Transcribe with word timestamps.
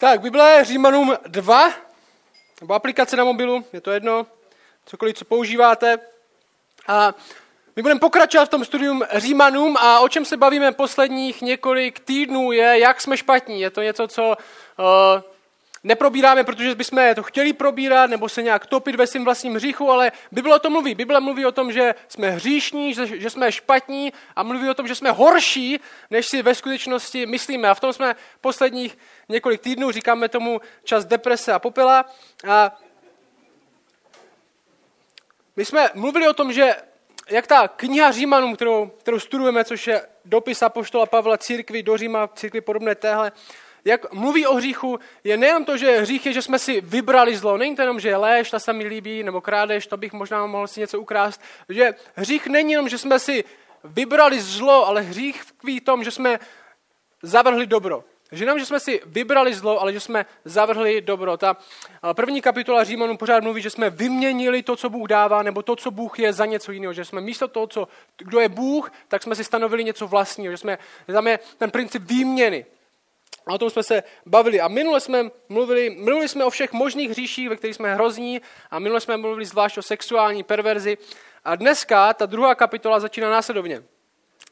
Tak, 0.00 0.20
Bible 0.20 0.64
Římanům 0.64 1.16
2, 1.26 1.72
nebo 2.60 2.74
aplikace 2.74 3.16
na 3.16 3.24
mobilu, 3.24 3.64
je 3.72 3.80
to 3.80 3.90
jedno, 3.90 4.26
cokoliv, 4.86 5.16
co 5.16 5.24
používáte. 5.24 5.98
A 6.88 7.14
my 7.76 7.82
budeme 7.82 8.00
pokračovat 8.00 8.44
v 8.44 8.48
tom 8.48 8.64
studium 8.64 9.02
Římanům 9.14 9.76
a 9.76 10.00
o 10.00 10.08
čem 10.08 10.24
se 10.24 10.36
bavíme 10.36 10.72
posledních 10.72 11.42
několik 11.42 12.00
týdnů 12.00 12.52
je, 12.52 12.78
jak 12.78 13.00
jsme 13.00 13.16
špatní. 13.16 13.60
Je 13.60 13.70
to 13.70 13.82
něco, 13.82 14.08
co 14.08 14.22
uh, 14.22 15.22
neprobíráme, 15.88 16.44
protože 16.44 16.74
bychom 16.74 17.14
to 17.14 17.22
chtěli 17.22 17.52
probírat 17.52 18.10
nebo 18.10 18.28
se 18.28 18.42
nějak 18.42 18.66
topit 18.66 18.96
ve 18.96 19.06
svým 19.06 19.24
vlastním 19.24 19.54
hříchu, 19.54 19.90
ale 19.90 20.12
Bible 20.32 20.54
o 20.54 20.58
tom 20.58 20.72
mluví. 20.72 20.94
Bible 20.94 21.20
mluví 21.20 21.46
o 21.46 21.52
tom, 21.52 21.72
že 21.72 21.94
jsme 22.08 22.30
hříšní, 22.30 22.94
že, 22.94 23.06
že 23.06 23.30
jsme 23.30 23.52
špatní 23.52 24.12
a 24.36 24.42
mluví 24.42 24.70
o 24.70 24.74
tom, 24.74 24.88
že 24.88 24.94
jsme 24.94 25.10
horší, 25.10 25.80
než 26.10 26.26
si 26.26 26.42
ve 26.42 26.54
skutečnosti 26.54 27.26
myslíme. 27.26 27.68
A 27.68 27.74
v 27.74 27.80
tom 27.80 27.92
jsme 27.92 28.16
posledních 28.40 28.98
několik 29.28 29.60
týdnů, 29.60 29.90
říkáme 29.90 30.28
tomu 30.28 30.60
čas 30.84 31.04
deprese 31.04 31.52
a 31.52 31.58
popela. 31.58 32.04
A 32.48 32.76
my 35.56 35.64
jsme 35.64 35.90
mluvili 35.94 36.28
o 36.28 36.32
tom, 36.32 36.52
že 36.52 36.76
jak 37.30 37.46
ta 37.46 37.68
kniha 37.68 38.12
Římanům, 38.12 38.56
kterou, 38.56 38.86
kterou 38.86 39.20
studujeme, 39.20 39.64
což 39.64 39.86
je 39.86 40.02
dopis 40.24 40.62
Apoštola 40.62 41.06
Pavla 41.06 41.38
církvi 41.38 41.82
do 41.82 41.96
Říma, 41.96 42.28
církvi 42.28 42.60
podobné 42.60 42.94
téhle, 42.94 43.32
jak 43.88 44.12
mluví 44.12 44.46
o 44.46 44.54
hříchu, 44.54 45.00
je 45.24 45.36
nejen 45.36 45.64
to, 45.64 45.76
že 45.76 46.00
hřích 46.00 46.26
je, 46.26 46.32
že 46.32 46.42
jsme 46.42 46.58
si 46.58 46.80
vybrali 46.80 47.36
zlo. 47.36 47.56
Není 47.56 47.76
to 47.76 47.82
jenom, 47.82 48.00
že 48.00 48.16
léž, 48.16 48.50
ta 48.50 48.58
se 48.58 48.72
mi 48.72 48.84
líbí, 48.84 49.22
nebo 49.22 49.40
krádež, 49.40 49.86
to 49.86 49.96
bych 49.96 50.12
možná 50.12 50.46
mohl 50.46 50.66
si 50.66 50.80
něco 50.80 51.00
ukrást. 51.00 51.40
Že 51.68 51.94
hřích 52.14 52.46
není 52.46 52.72
jenom, 52.72 52.88
že 52.88 52.98
jsme 52.98 53.18
si 53.18 53.44
vybrali 53.84 54.40
zlo, 54.40 54.86
ale 54.86 55.02
hřích 55.02 55.42
v 55.42 55.80
tom, 55.84 56.04
že 56.04 56.10
jsme 56.10 56.38
zavrhli 57.22 57.66
dobro. 57.66 58.04
Že 58.32 58.44
jenom, 58.44 58.58
že 58.58 58.66
jsme 58.66 58.80
si 58.80 59.00
vybrali 59.06 59.54
zlo, 59.54 59.80
ale 59.80 59.92
že 59.92 60.00
jsme 60.00 60.26
zavrhli 60.44 61.00
dobro. 61.00 61.36
Ta 61.36 61.56
první 62.12 62.42
kapitola 62.42 62.84
Římanů 62.84 63.16
pořád 63.16 63.42
mluví, 63.42 63.62
že 63.62 63.70
jsme 63.70 63.90
vyměnili 63.90 64.62
to, 64.62 64.76
co 64.76 64.90
Bůh 64.90 65.08
dává, 65.08 65.42
nebo 65.42 65.62
to, 65.62 65.76
co 65.76 65.90
Bůh 65.90 66.18
je 66.18 66.32
za 66.32 66.46
něco 66.46 66.72
jiného. 66.72 66.92
Že 66.92 67.04
jsme 67.04 67.20
místo 67.20 67.48
toho, 67.48 67.66
co, 67.66 67.88
kdo 68.18 68.40
je 68.40 68.48
Bůh, 68.48 68.92
tak 69.08 69.22
jsme 69.22 69.34
si 69.34 69.44
stanovili 69.44 69.84
něco 69.84 70.06
vlastního. 70.06 70.52
Že 70.52 70.56
jsme, 70.56 70.78
tam 71.06 71.26
je 71.26 71.38
ten 71.58 71.70
princip 71.70 72.02
výměny. 72.02 72.66
O 73.48 73.58
tom 73.58 73.70
jsme 73.70 73.82
se 73.82 74.02
bavili. 74.26 74.60
A 74.60 74.68
minule 74.68 75.00
jsme 75.00 75.30
mluvili, 75.48 75.90
mluvili 75.90 76.28
jsme 76.28 76.44
o 76.44 76.50
všech 76.50 76.72
možných 76.72 77.10
hříších, 77.10 77.48
ve 77.48 77.56
kterých 77.56 77.76
jsme 77.76 77.94
hrozní, 77.94 78.42
a 78.70 78.78
minule 78.78 79.00
jsme 79.00 79.16
mluvili 79.16 79.44
zvlášť 79.44 79.78
o 79.78 79.82
sexuální 79.82 80.42
perverzi. 80.42 80.98
A 81.44 81.56
dneska 81.56 82.14
ta 82.14 82.26
druhá 82.26 82.54
kapitola 82.54 83.00
začíná 83.00 83.30
následovně. 83.30 83.82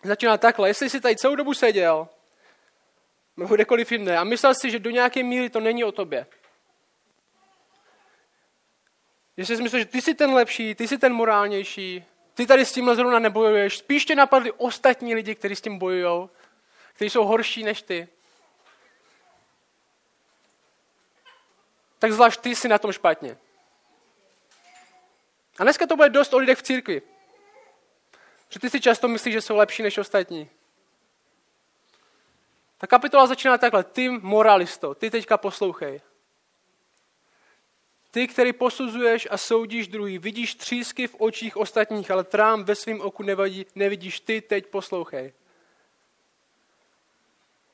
Začíná 0.02 0.38
takhle. 0.38 0.68
Jestli 0.68 0.90
jsi 0.90 1.00
tady 1.00 1.16
celou 1.16 1.34
dobu 1.34 1.54
seděl, 1.54 2.08
nebo 3.36 3.54
kdekoliv 3.54 3.92
jinde, 3.92 4.16
a 4.16 4.24
myslel 4.24 4.54
si, 4.54 4.70
že 4.70 4.78
do 4.78 4.90
nějaké 4.90 5.22
míry 5.22 5.50
to 5.50 5.60
není 5.60 5.84
o 5.84 5.92
tobě. 5.92 6.26
Jestli 9.36 9.56
jsi 9.56 9.62
myslel, 9.62 9.78
že 9.78 9.86
ty 9.86 10.02
jsi 10.02 10.14
ten 10.14 10.30
lepší, 10.30 10.74
ty 10.74 10.88
jsi 10.88 10.98
ten 10.98 11.12
morálnější, 11.12 12.04
ty 12.34 12.46
tady 12.46 12.64
s 12.64 12.72
tímhle 12.72 12.96
zrovna 12.96 13.18
nebojuješ, 13.18 13.78
spíš 13.78 14.04
tě 14.04 14.14
napadli 14.14 14.52
ostatní 14.52 15.14
lidi, 15.14 15.34
kteří 15.34 15.56
s 15.56 15.60
tím 15.60 15.78
bojují, 15.78 16.28
kteří 16.94 17.10
jsou 17.10 17.24
horší 17.24 17.64
než 17.64 17.82
ty. 17.82 18.08
Tak 21.98 22.12
zvlášť 22.12 22.40
ty 22.40 22.56
jsi 22.56 22.68
na 22.68 22.78
tom 22.78 22.92
špatně. 22.92 23.38
A 25.58 25.62
dneska 25.62 25.86
to 25.86 25.96
bude 25.96 26.08
dost 26.08 26.34
o 26.34 26.38
lidech 26.38 26.58
v 26.58 26.62
církvi. 26.62 27.02
Že 28.48 28.60
ty 28.60 28.70
si 28.70 28.80
často 28.80 29.08
myslíš, 29.08 29.34
že 29.34 29.40
jsou 29.40 29.56
lepší 29.56 29.82
než 29.82 29.98
ostatní. 29.98 30.50
Ta 32.78 32.86
kapitola 32.86 33.26
začíná 33.26 33.58
takhle. 33.58 33.84
Ty 33.84 34.08
moralisto, 34.08 34.94
ty 34.94 35.10
teďka 35.10 35.36
poslouchej. 35.36 36.00
Ty, 38.10 38.28
který 38.28 38.52
posuzuješ 38.52 39.28
a 39.30 39.38
soudíš 39.38 39.88
druhý, 39.88 40.18
vidíš 40.18 40.54
třísky 40.54 41.06
v 41.06 41.14
očích 41.18 41.56
ostatních, 41.56 42.10
ale 42.10 42.24
trám 42.24 42.64
ve 42.64 42.74
svém 42.74 43.00
oku 43.00 43.22
nevadí, 43.22 43.66
nevidíš, 43.74 44.20
ty 44.20 44.40
teď 44.40 44.66
poslouchej. 44.66 45.32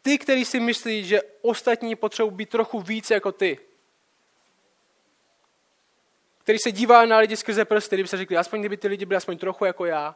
Ty, 0.03 0.19
který 0.19 0.45
si 0.45 0.61
myslí, 0.61 1.05
že 1.05 1.23
ostatní 1.41 1.97
potřebují 1.97 2.37
být 2.37 2.49
trochu 2.49 2.81
více 2.81 3.15
jako 3.15 3.33
ty 3.33 3.59
který 6.43 6.59
se 6.59 6.73
dívá 6.73 7.07
na 7.07 7.19
lidi 7.19 7.37
skrze 7.37 7.65
prsty, 7.65 7.97
kdyby 7.97 8.09
se 8.09 8.17
řekli, 8.17 8.37
aspoň 8.37 8.61
kdyby 8.61 8.77
ty 8.77 8.89
lidi 8.89 9.07
byli 9.07 9.17
aspoň 9.17 9.39
trochu 9.39 9.65
jako 9.65 9.85
já. 9.85 10.15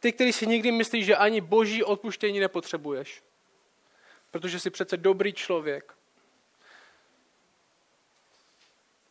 Ty, 0.00 0.12
který 0.12 0.32
si 0.32 0.46
nikdy 0.46 0.72
myslí, 0.72 1.04
že 1.04 1.16
ani 1.16 1.40
boží 1.40 1.84
odpuštění 1.84 2.40
nepotřebuješ. 2.40 3.22
Protože 4.30 4.60
jsi 4.60 4.70
přece 4.70 4.96
dobrý 4.96 5.32
člověk. 5.32 5.94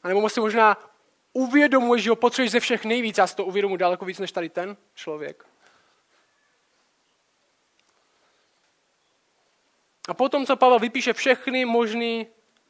A 0.03 0.07
nebo 0.07 0.29
si 0.29 0.39
možná 0.39 0.77
uvědomuješ, 1.33 2.03
že 2.03 2.09
ho 2.09 2.15
potřebuješ 2.15 2.51
ze 2.51 2.59
všech 2.59 2.85
nejvíc. 2.85 3.17
Já 3.17 3.27
si 3.27 3.35
to 3.35 3.45
uvědomuji 3.45 3.77
daleko 3.77 4.05
víc 4.05 4.19
než 4.19 4.31
tady 4.31 4.49
ten 4.49 4.77
člověk. 4.95 5.45
A 10.07 10.13
potom, 10.13 10.45
co 10.45 10.55
Pavel 10.55 10.79
vypíše 10.79 11.13
všechny 11.13 11.65
možné 11.65 12.25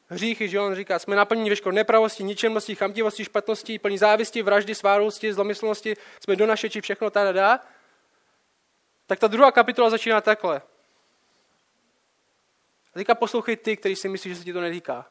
hříchy, 0.10 0.50
že 0.50 0.60
on 0.60 0.76
říká, 0.76 1.00
jsme 1.00 1.16
naplněni 1.16 1.50
veškerou 1.50 1.76
nepravosti, 1.76 2.24
ničemnosti, 2.24 2.76
chamtivosti, 2.76 3.26
špatnosti, 3.26 3.80
plní 3.80 3.98
závisti, 3.98 4.42
vraždy, 4.42 4.76
svárosti, 4.76 5.34
zlomyslnosti, 5.34 5.96
jsme 6.24 6.36
donašeči, 6.36 6.82
všechno 6.82 7.10
ta 7.10 7.32
dá. 7.32 7.60
Tak 9.08 9.20
ta 9.20 9.28
druhá 9.28 9.52
kapitola 9.52 9.90
začíná 9.90 10.22
takhle. 10.22 10.62
A 12.94 12.94
teďka 12.94 13.16
poslouchej 13.16 13.58
ty, 13.58 13.78
který 13.78 13.96
si 13.96 14.10
myslí, 14.10 14.30
že 14.30 14.36
se 14.36 14.44
ti 14.44 14.54
to 14.54 14.62
netýká. 14.62 15.06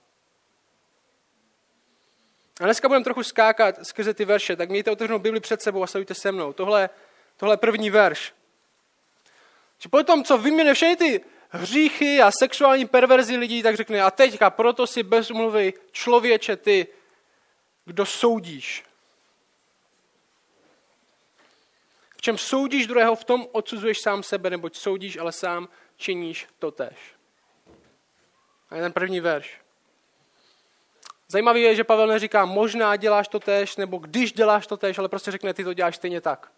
A 2.60 2.65
dneska 2.65 2.88
budeme 2.88 3.04
trochu 3.04 3.22
skákat 3.22 3.87
skrze 3.87 4.15
ty 4.15 4.25
verše, 4.25 4.56
tak 4.56 4.71
mějte 4.71 4.91
otevřenou 4.91 5.19
Bibli 5.19 5.41
před 5.41 5.62
sebou 5.62 5.83
a 5.83 5.87
sledujte 5.87 6.15
se 6.15 6.33
mnou. 6.33 6.53
Tohle, 6.53 6.91
tohle 7.37 7.53
je 7.53 7.56
první 7.59 7.91
verš. 7.91 8.33
Že 9.78 9.88
potom, 9.88 10.25
co 10.25 10.38
vyměne 10.38 10.75
všechny 10.75 10.97
ty 10.97 11.25
hříchy 11.54 12.22
a 12.22 12.31
sexuální 12.31 12.87
perverzi 12.87 13.37
lidí, 13.37 13.62
tak 13.62 13.76
řekne, 13.76 14.03
a 14.03 14.10
teďka 14.10 14.50
proto 14.50 14.87
si 14.87 15.03
bez 15.03 15.31
umluvy 15.31 15.72
člověče 15.92 16.56
ty, 16.56 16.87
kdo 17.84 18.06
soudíš. 18.06 18.84
V 22.16 22.22
čem 22.22 22.38
soudíš 22.38 22.87
druhého, 22.87 23.16
v 23.16 23.25
tom 23.25 23.47
odsuzuješ 23.53 24.00
sám 24.00 24.22
sebe, 24.22 24.50
neboť 24.50 24.76
soudíš, 24.76 25.16
ale 25.16 25.32
sám 25.32 25.69
činíš 25.97 26.47
to 26.59 26.70
tež. 26.70 26.97
A 28.71 28.76
je 28.76 28.82
ten 28.82 28.92
první 28.92 29.21
verš. 29.21 29.60
Zajímavý 31.28 31.62
je, 31.62 31.75
že 31.75 31.84
Pavel 31.84 32.06
neříká, 32.06 32.44
možná 32.44 32.97
děláš 32.97 33.28
to 33.28 33.41
tež, 33.41 33.76
nebo 33.76 33.98
když 33.98 34.32
děláš 34.32 34.66
to 34.66 34.76
tež, 34.76 34.98
ale 34.98 35.09
prostě 35.09 35.31
řekne, 35.31 35.54
ty 35.54 35.65
to 35.65 35.75
děláš 35.75 35.97
stejně 35.97 36.21
tak. 36.21 36.53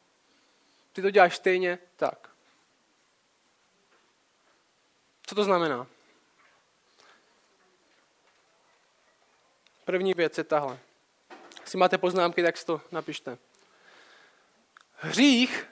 Ty 0.92 1.02
to 1.02 1.10
děláš 1.10 1.36
stejně 1.36 1.78
tak. 1.96 2.35
Co 5.26 5.34
to 5.34 5.44
znamená? 5.44 5.86
První 9.84 10.14
věc 10.14 10.38
je 10.38 10.44
tahle. 10.44 10.78
Jestli 11.60 11.78
máte 11.78 11.98
poznámky, 11.98 12.42
tak 12.42 12.56
si 12.56 12.66
to 12.66 12.80
napište. 12.92 13.38
Hřích 14.96 15.66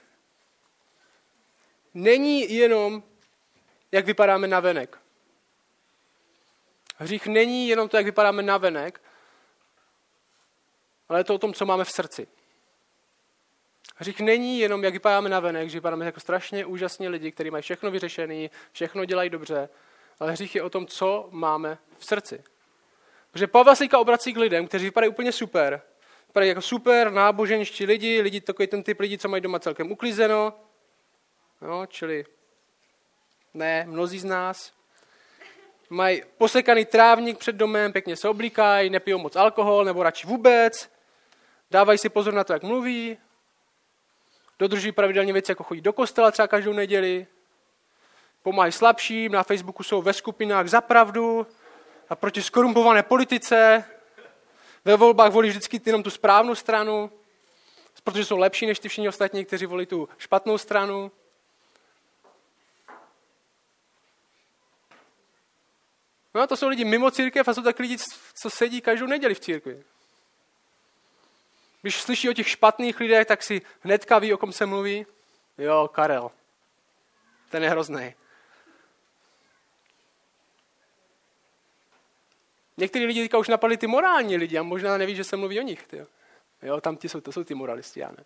není 1.93 2.53
jenom, 2.53 3.03
jak 3.91 4.05
vypadáme 4.05 4.47
na 4.47 4.59
venek. 4.59 4.97
Hřích 6.97 7.27
není 7.27 7.67
jenom 7.67 7.89
to, 7.89 7.97
jak 7.97 8.05
vypadáme 8.05 8.43
na 8.43 8.57
venek, 8.57 9.01
ale 11.09 11.19
je 11.19 11.23
to 11.23 11.35
o 11.35 11.37
tom, 11.37 11.53
co 11.53 11.65
máme 11.65 11.83
v 11.83 11.91
srdci. 11.91 12.27
Hřích 13.95 14.19
není 14.19 14.59
jenom, 14.59 14.83
jak 14.83 14.93
vypadáme 14.93 15.29
na 15.29 15.39
venek, 15.39 15.69
že 15.69 15.77
vypadáme 15.77 16.05
jako 16.05 16.19
strašně 16.19 16.65
úžasně 16.65 17.09
lidi, 17.09 17.31
kteří 17.31 17.51
mají 17.51 17.61
všechno 17.61 17.91
vyřešené, 17.91 18.49
všechno 18.71 19.05
dělají 19.05 19.29
dobře, 19.29 19.69
ale 20.19 20.31
hřích 20.31 20.55
je 20.55 20.63
o 20.63 20.69
tom, 20.69 20.87
co 20.87 21.27
máme 21.31 21.77
v 21.97 22.05
srdci. 22.05 22.43
Protože 23.31 23.47
Pavel 23.47 23.75
se 23.75 23.85
obrací 23.97 24.33
k 24.33 24.37
lidem, 24.37 24.67
kteří 24.67 24.85
vypadají 24.85 25.09
úplně 25.09 25.31
super. 25.31 25.81
Vypadají 26.27 26.49
jako 26.49 26.61
super 26.61 27.11
náboženští 27.11 27.85
lidi, 27.85 28.21
lidi, 28.21 28.41
takový 28.41 28.67
ten 28.67 28.83
typ 28.83 28.99
lidí, 28.99 29.17
co 29.17 29.29
mají 29.29 29.41
doma 29.41 29.59
celkem 29.59 29.91
uklizeno. 29.91 30.53
No, 31.61 31.85
čili 31.85 32.25
ne, 33.53 33.85
mnozí 33.87 34.19
z 34.19 34.25
nás. 34.25 34.73
Mají 35.89 36.21
posekaný 36.37 36.85
trávník 36.85 37.37
před 37.37 37.55
domem, 37.55 37.91
pěkně 37.91 38.15
se 38.15 38.29
oblíkají, 38.29 38.89
nepijou 38.89 39.19
moc 39.19 39.35
alkohol, 39.35 39.85
nebo 39.85 40.03
radši 40.03 40.27
vůbec. 40.27 40.89
Dávají 41.71 41.97
si 41.97 42.09
pozor 42.09 42.33
na 42.33 42.43
to, 42.43 42.53
jak 42.53 42.63
mluví, 42.63 43.17
dodržují 44.59 44.91
pravidelně 44.91 45.33
věci, 45.33 45.51
jako 45.51 45.63
chodí 45.63 45.81
do 45.81 45.93
kostela 45.93 46.31
třeba 46.31 46.47
každou 46.47 46.73
neděli, 46.73 47.27
pomáhají 48.43 48.71
slabším, 48.71 49.31
na 49.31 49.43
Facebooku 49.43 49.83
jsou 49.83 50.01
ve 50.01 50.13
skupinách 50.13 50.67
za 50.67 50.81
pravdu 50.81 51.47
a 52.09 52.15
proti 52.15 52.43
skorumpované 52.43 53.03
politice, 53.03 53.85
ve 54.85 54.95
volbách 54.95 55.31
volí 55.31 55.49
vždycky 55.49 55.81
jenom 55.85 56.03
tu 56.03 56.09
správnou 56.09 56.55
stranu, 56.55 57.11
protože 58.03 58.25
jsou 58.25 58.37
lepší 58.37 58.65
než 58.65 58.79
ty 58.79 58.89
všichni 58.89 59.09
ostatní, 59.09 59.45
kteří 59.45 59.65
volí 59.65 59.85
tu 59.85 60.09
špatnou 60.17 60.57
stranu. 60.57 61.11
No 66.33 66.41
a 66.41 66.47
to 66.47 66.57
jsou 66.57 66.67
lidi 66.67 66.85
mimo 66.85 67.11
církev 67.11 67.47
a 67.47 67.53
jsou 67.53 67.61
tak 67.61 67.79
lidi, 67.79 67.97
co 68.33 68.49
sedí 68.49 68.81
každou 68.81 69.05
neděli 69.05 69.33
v 69.33 69.39
církvi. 69.39 69.83
Když 71.85 72.01
slyší 72.01 72.29
o 72.29 72.33
těch 72.33 72.49
špatných 72.49 72.99
lidech, 72.99 73.27
tak 73.27 73.43
si 73.43 73.61
hnedka 73.81 74.19
ví, 74.19 74.33
o 74.33 74.37
kom 74.37 74.51
se 74.51 74.65
mluví. 74.65 75.05
Jo, 75.57 75.89
Karel. 75.93 76.31
Ten 77.49 77.63
je 77.63 77.69
hrozný. 77.69 78.15
Někteří 82.77 83.05
lidi 83.05 83.21
teďka 83.21 83.37
už 83.37 83.47
napadli 83.47 83.77
ty 83.77 83.87
morální 83.87 84.37
lidi 84.37 84.57
a 84.57 84.63
možná 84.63 84.97
neví, 84.97 85.15
že 85.15 85.23
se 85.23 85.37
mluví 85.37 85.59
o 85.59 85.63
nich. 85.63 85.87
Tyjo. 85.87 86.05
Jo, 86.61 86.81
tam 86.81 86.97
ti 86.97 87.09
jsou, 87.09 87.21
to 87.21 87.31
jsou 87.31 87.43
ty 87.43 87.53
moralisti, 87.53 87.99
já 87.99 88.07
ne. 88.07 88.25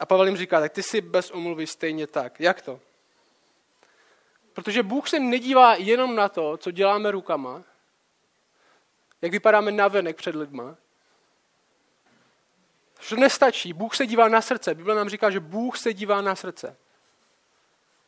A 0.00 0.06
Pavel 0.06 0.26
jim 0.26 0.36
říká, 0.36 0.60
tak 0.60 0.72
ty 0.72 0.82
si 0.82 1.00
bez 1.00 1.30
omluvy 1.30 1.66
stejně 1.66 2.06
tak. 2.06 2.40
Jak 2.40 2.62
to? 2.62 2.80
Protože 4.52 4.82
Bůh 4.82 5.08
se 5.08 5.18
nedívá 5.18 5.74
jenom 5.74 6.16
na 6.16 6.28
to, 6.28 6.56
co 6.56 6.70
děláme 6.70 7.10
rukama, 7.10 7.62
jak 9.22 9.32
vypadáme 9.32 9.72
navenek 9.72 10.16
před 10.16 10.34
lidma. 10.34 10.76
To 13.08 13.16
nestačí. 13.16 13.72
Bůh 13.72 13.96
se 13.96 14.06
dívá 14.06 14.28
na 14.28 14.40
srdce. 14.40 14.74
Bible 14.74 14.94
nám 14.94 15.08
říká, 15.08 15.30
že 15.30 15.40
Bůh 15.40 15.78
se 15.78 15.92
dívá 15.92 16.20
na 16.20 16.34
srdce. 16.34 16.76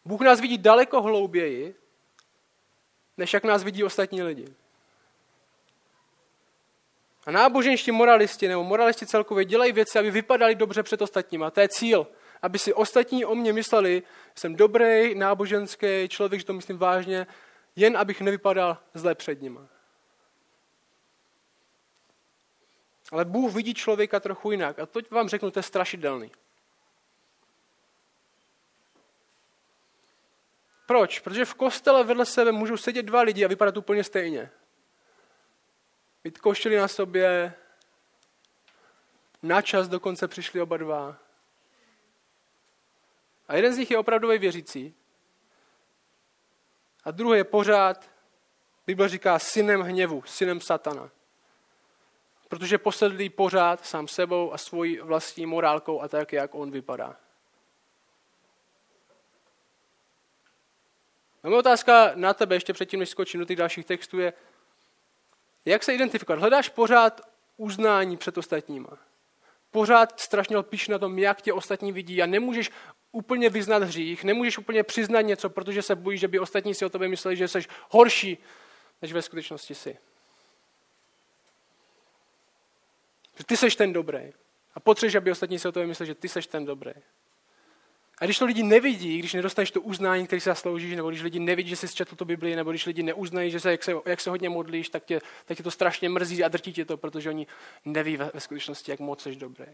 Bůh 0.05 0.21
nás 0.21 0.41
vidí 0.41 0.59
daleko 0.59 1.03
hlouběji, 1.03 1.75
než 3.17 3.35
jak 3.35 3.45
nás 3.45 3.65
vidí 3.65 3.85
ostatní 3.85 4.23
lidi. 4.23 4.55
A 7.27 7.31
náboženští 7.31 7.93
moralisti 7.93 8.49
nebo 8.49 8.65
moralisti 8.65 9.07
celkově 9.07 9.45
dělají 9.45 9.73
věci, 9.73 9.99
aby 9.99 10.11
vypadali 10.11 10.55
dobře 10.55 10.83
před 10.83 11.03
ostatními. 11.03 11.45
A 11.45 11.51
to 11.51 11.61
je 11.61 11.69
cíl. 11.69 12.07
Aby 12.43 12.59
si 12.59 12.75
ostatní 12.75 13.25
o 13.25 13.35
mě 13.35 13.53
mysleli, 13.53 14.03
jsem 14.35 14.57
dobrý, 14.57 15.15
náboženský 15.15 16.09
člověk, 16.09 16.41
že 16.41 16.47
to 16.47 16.53
myslím 16.53 16.79
vážně, 16.79 17.27
jen 17.77 17.97
abych 17.97 18.21
nevypadal 18.21 18.79
zle 18.95 19.15
před 19.15 19.43
nimi. 19.43 19.59
Ale 23.11 23.25
Bůh 23.25 23.55
vidí 23.55 23.75
člověka 23.75 24.21
trochu 24.21 24.51
jinak. 24.51 24.79
A 24.79 24.87
to 24.87 25.01
vám 25.11 25.29
řeknu, 25.29 25.51
to 25.51 25.59
je 25.59 25.63
strašidelný. 25.63 26.33
Proč? 30.87 31.19
Protože 31.19 31.45
v 31.45 31.55
kostele 31.55 32.05
vedle 32.05 32.27
sebe 32.27 32.53
můžou 32.53 32.77
sedět 32.77 33.03
dva 33.03 33.23
lidi 33.23 33.45
a 33.45 33.49
vypadat 33.49 33.77
úplně 33.77 34.05
stejně. 34.05 34.51
Vytkošili 36.25 36.77
na 36.77 36.89
sobě, 36.89 37.55
na 39.43 39.63
čas 39.63 39.89
dokonce 39.89 40.29
přišli 40.29 40.61
oba 40.61 40.77
dva. 40.77 41.17
A 43.49 43.57
jeden 43.57 43.75
z 43.75 43.79
nich 43.79 43.91
je 43.91 43.99
opravdový 43.99 44.39
věřící. 44.39 44.95
A 47.05 47.11
druhý 47.11 47.39
je 47.39 47.45
pořád, 47.45 48.11
Bible 48.87 49.09
říká, 49.09 49.39
synem 49.39 49.81
hněvu, 49.81 50.23
synem 50.27 50.61
satana. 50.61 51.11
Protože 52.51 52.79
posedlý 52.79 53.29
pořád 53.29 53.87
sám 53.87 54.09
sebou 54.09 54.53
a 54.53 54.59
svojí 54.59 54.99
vlastní 54.99 55.47
morálkou 55.47 56.01
a 56.01 56.09
tak, 56.09 56.33
jak 56.33 56.55
on 56.55 56.71
vypadá. 56.71 57.17
Moje 61.43 61.59
otázka 61.59 62.13
na 62.15 62.35
tebe, 62.35 62.57
ještě 62.57 62.73
předtím, 62.73 63.01
než 63.01 63.09
skočím 63.09 63.41
do 63.41 63.47
těch 63.47 63.57
dalších 63.57 63.87
textů, 63.87 64.19
je, 64.19 64.33
jak 65.65 65.83
se 65.83 65.95
identifikovat? 65.95 66.41
Hledáš 66.41 66.69
pořád 66.69 67.21
uznání 67.57 68.17
před 68.17 68.39
ostatníma. 68.39 68.99
Pořád 69.71 70.21
strašně 70.21 70.57
lpíš 70.57 70.89
na 70.89 70.99
tom, 70.99 71.19
jak 71.19 71.43
tě 71.43 71.53
ostatní 71.53 71.93
vidí 71.93 72.23
a 72.23 72.27
nemůžeš 72.27 72.71
úplně 73.13 73.49
vyznat 73.49 73.83
hřích, 73.83 74.25
nemůžeš 74.25 74.59
úplně 74.59 74.83
přiznat 74.83 75.21
něco, 75.21 75.51
protože 75.51 75.83
se 75.83 75.95
bojíš, 75.95 76.21
že 76.21 76.29
by 76.29 76.39
ostatní 76.39 76.75
si 76.75 76.85
o 76.85 76.91
tobě 76.91 77.09
mysleli, 77.09 77.37
že 77.37 77.49
jsi 77.49 77.61
horší, 77.91 78.39
než 79.03 79.13
ve 79.13 79.23
skutečnosti 79.23 79.75
jsi. 79.75 79.99
Že 83.41 83.45
ty 83.45 83.57
seš 83.57 83.77
ten 83.77 83.93
dobrý. 83.93 84.33
A 84.75 84.81
potřebuješ, 84.81 85.15
aby 85.15 85.31
ostatní 85.31 85.59
si 85.59 85.69
o 85.69 85.73
tobě 85.73 85.87
mysleli, 85.87 86.07
že 86.07 86.15
ty 86.15 86.29
seš 86.29 86.47
ten 86.47 86.65
dobrý. 86.65 86.93
A 88.19 88.25
když 88.25 88.39
to 88.39 88.45
lidi 88.45 88.63
nevidí, 88.63 89.19
když 89.19 89.35
nedostaneš 89.35 89.71
to 89.71 89.81
uznání, 89.81 90.27
který 90.27 90.41
si 90.41 90.49
zasloužíš, 90.49 90.97
nebo 90.97 91.09
když 91.11 91.23
lidi 91.23 91.39
nevidí, 91.39 91.71
že 91.71 91.77
jsi 91.77 91.95
četl 91.95 92.17
tu 92.17 92.25
Bibli, 92.25 92.57
nebo 92.57 92.71
když 92.71 92.87
lidi 92.87 93.03
neuznají, 93.03 93.51
že 93.51 93.61
se, 93.61 93.71
jak, 93.71 93.83
se, 93.83 93.93
jak 94.07 94.21
se 94.21 94.31
hodně 94.31 94.49
modlíš, 94.49 94.89
tak 94.89 95.05
tě, 95.05 95.21
tak 95.45 95.57
tě 95.57 95.63
to 95.63 95.71
strašně 95.71 96.09
mrzí 96.09 96.45
a 96.45 96.49
drtí 96.49 96.73
tě 96.73 96.85
to, 96.85 96.97
protože 96.97 97.29
oni 97.29 97.47
neví 97.85 98.17
ve, 98.17 98.31
ve 98.35 98.41
skutečnosti, 98.41 98.91
jak 98.91 99.01
moc 99.01 99.23
jsi 99.23 99.37
dobrý. 99.37 99.67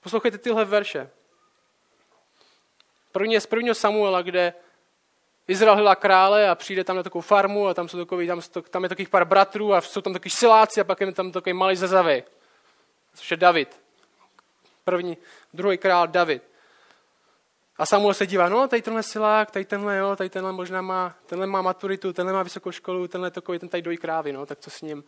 Poslouchejte 0.00 0.38
tyhle 0.38 0.64
verše. 0.64 1.10
První 3.12 3.34
je 3.34 3.40
z 3.40 3.46
prvního 3.46 3.74
Samuela, 3.74 4.22
kde 4.22 4.54
Izrael 5.48 5.76
hledá 5.76 5.94
krále 5.94 6.48
a 6.48 6.54
přijde 6.54 6.84
tam 6.84 6.96
na 6.96 7.02
takovou 7.02 7.22
farmu 7.22 7.68
a 7.68 7.74
tam, 7.74 7.88
jsou 7.88 7.98
takový, 7.98 8.26
tam, 8.26 8.40
tam 8.70 8.82
je 8.82 8.88
takových 8.88 9.08
pár 9.08 9.24
bratrů 9.24 9.74
a 9.74 9.80
jsou 9.80 10.00
tam 10.00 10.12
takový 10.12 10.30
siláci 10.30 10.80
a 10.80 10.84
pak 10.84 11.00
je 11.00 11.12
tam 11.12 11.32
takový 11.32 11.52
malý 11.52 11.76
zezavy, 11.76 12.24
což 13.14 13.30
je 13.30 13.36
David. 13.36 13.80
První, 14.84 15.16
druhý 15.54 15.78
král 15.78 16.06
David. 16.06 16.42
A 17.76 17.86
Samuel 17.86 18.14
se 18.14 18.26
dívá, 18.26 18.48
no, 18.48 18.68
tady 18.68 18.82
tenhle 18.82 19.02
silák, 19.02 19.50
tady 19.50 19.64
tenhle, 19.64 19.96
jo, 19.96 20.16
tady 20.16 20.30
tenhle 20.30 20.52
možná 20.52 20.82
má, 20.82 21.14
tenhle 21.26 21.46
má 21.46 21.62
maturitu, 21.62 22.12
tenhle 22.12 22.32
má 22.32 22.42
vysokou 22.42 22.70
školu, 22.70 23.08
tenhle 23.08 23.30
takový, 23.30 23.58
ten 23.58 23.68
tady 23.68 23.82
dojí 23.82 23.96
krávy, 23.96 24.32
no, 24.32 24.46
tak 24.46 24.58
co 24.58 24.70
s 24.70 24.82
ním? 24.82 25.04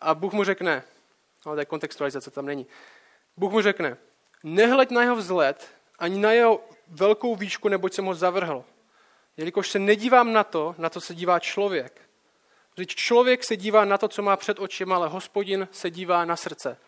A 0.00 0.14
Bůh 0.14 0.32
mu 0.32 0.44
řekne, 0.44 0.82
no, 1.46 1.54
to 1.54 1.58
je 1.58 1.64
kontextualizace, 1.64 2.30
tam 2.30 2.46
není. 2.46 2.66
Bůh 3.36 3.52
mu 3.52 3.60
řekne, 3.60 3.96
nehleď 4.42 4.90
na 4.90 5.02
jeho 5.02 5.16
vzhled, 5.16 5.68
ani 5.98 6.20
na 6.20 6.32
jeho 6.32 6.60
velkou 6.88 7.36
výšku, 7.36 7.68
neboť 7.68 7.94
jsem 7.94 8.04
ho 8.04 8.14
zavrhl. 8.14 8.64
Jelikož 9.38 9.70
se 9.70 9.78
nedívám 9.78 10.32
na 10.32 10.44
to, 10.44 10.74
na 10.78 10.90
co 10.90 11.00
se 11.00 11.14
dívá 11.14 11.38
člověk. 11.38 12.00
Vždyť 12.74 12.94
člověk 12.94 13.44
se 13.44 13.56
dívá 13.56 13.84
na 13.84 13.98
to, 13.98 14.08
co 14.08 14.22
má 14.22 14.36
před 14.36 14.58
očima, 14.58 14.96
ale 14.96 15.08
hospodin 15.08 15.68
se 15.72 15.90
dívá 15.90 16.24
na 16.24 16.36
srdce. 16.36 16.78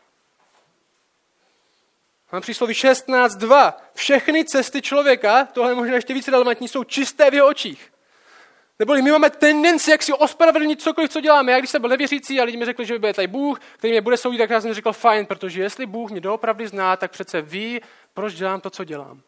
Mám 2.32 2.42
přísloví 2.42 2.74
16.2. 2.74 3.72
Všechny 3.94 4.44
cesty 4.44 4.82
člověka, 4.82 5.44
tohle 5.44 5.70
je 5.70 5.74
možná 5.74 5.94
ještě 5.94 6.14
více 6.14 6.30
relevantní, 6.30 6.68
jsou 6.68 6.84
čisté 6.84 7.30
v 7.30 7.34
jeho 7.34 7.48
očích. 7.48 7.92
Neboli 8.78 9.02
my 9.02 9.10
máme 9.10 9.30
tendenci, 9.30 9.90
jak 9.90 10.02
si 10.02 10.12
ospravedlnit 10.12 10.82
cokoliv, 10.82 11.10
co 11.10 11.20
děláme. 11.20 11.52
Já 11.52 11.58
když 11.58 11.70
jsem 11.70 11.80
byl 11.80 11.90
nevěřící 11.90 12.40
a 12.40 12.44
lidi 12.44 12.58
mi 12.58 12.64
řekli, 12.64 12.86
že 12.86 12.94
by 12.94 12.98
byl 12.98 13.14
tady 13.14 13.26
Bůh, 13.26 13.60
který 13.78 13.90
mě 13.90 14.00
bude 14.00 14.16
soudit, 14.16 14.38
tak 14.38 14.50
já 14.50 14.60
jsem 14.60 14.74
řekl 14.74 14.92
fajn, 14.92 15.26
protože 15.26 15.62
jestli 15.62 15.86
Bůh 15.86 16.10
mě 16.10 16.20
doopravdy 16.20 16.68
zná, 16.68 16.96
tak 16.96 17.10
přece 17.10 17.42
ví, 17.42 17.80
proč 18.14 18.34
dělám 18.34 18.60
to, 18.60 18.70
co 18.70 18.84
dělám. 18.84 19.22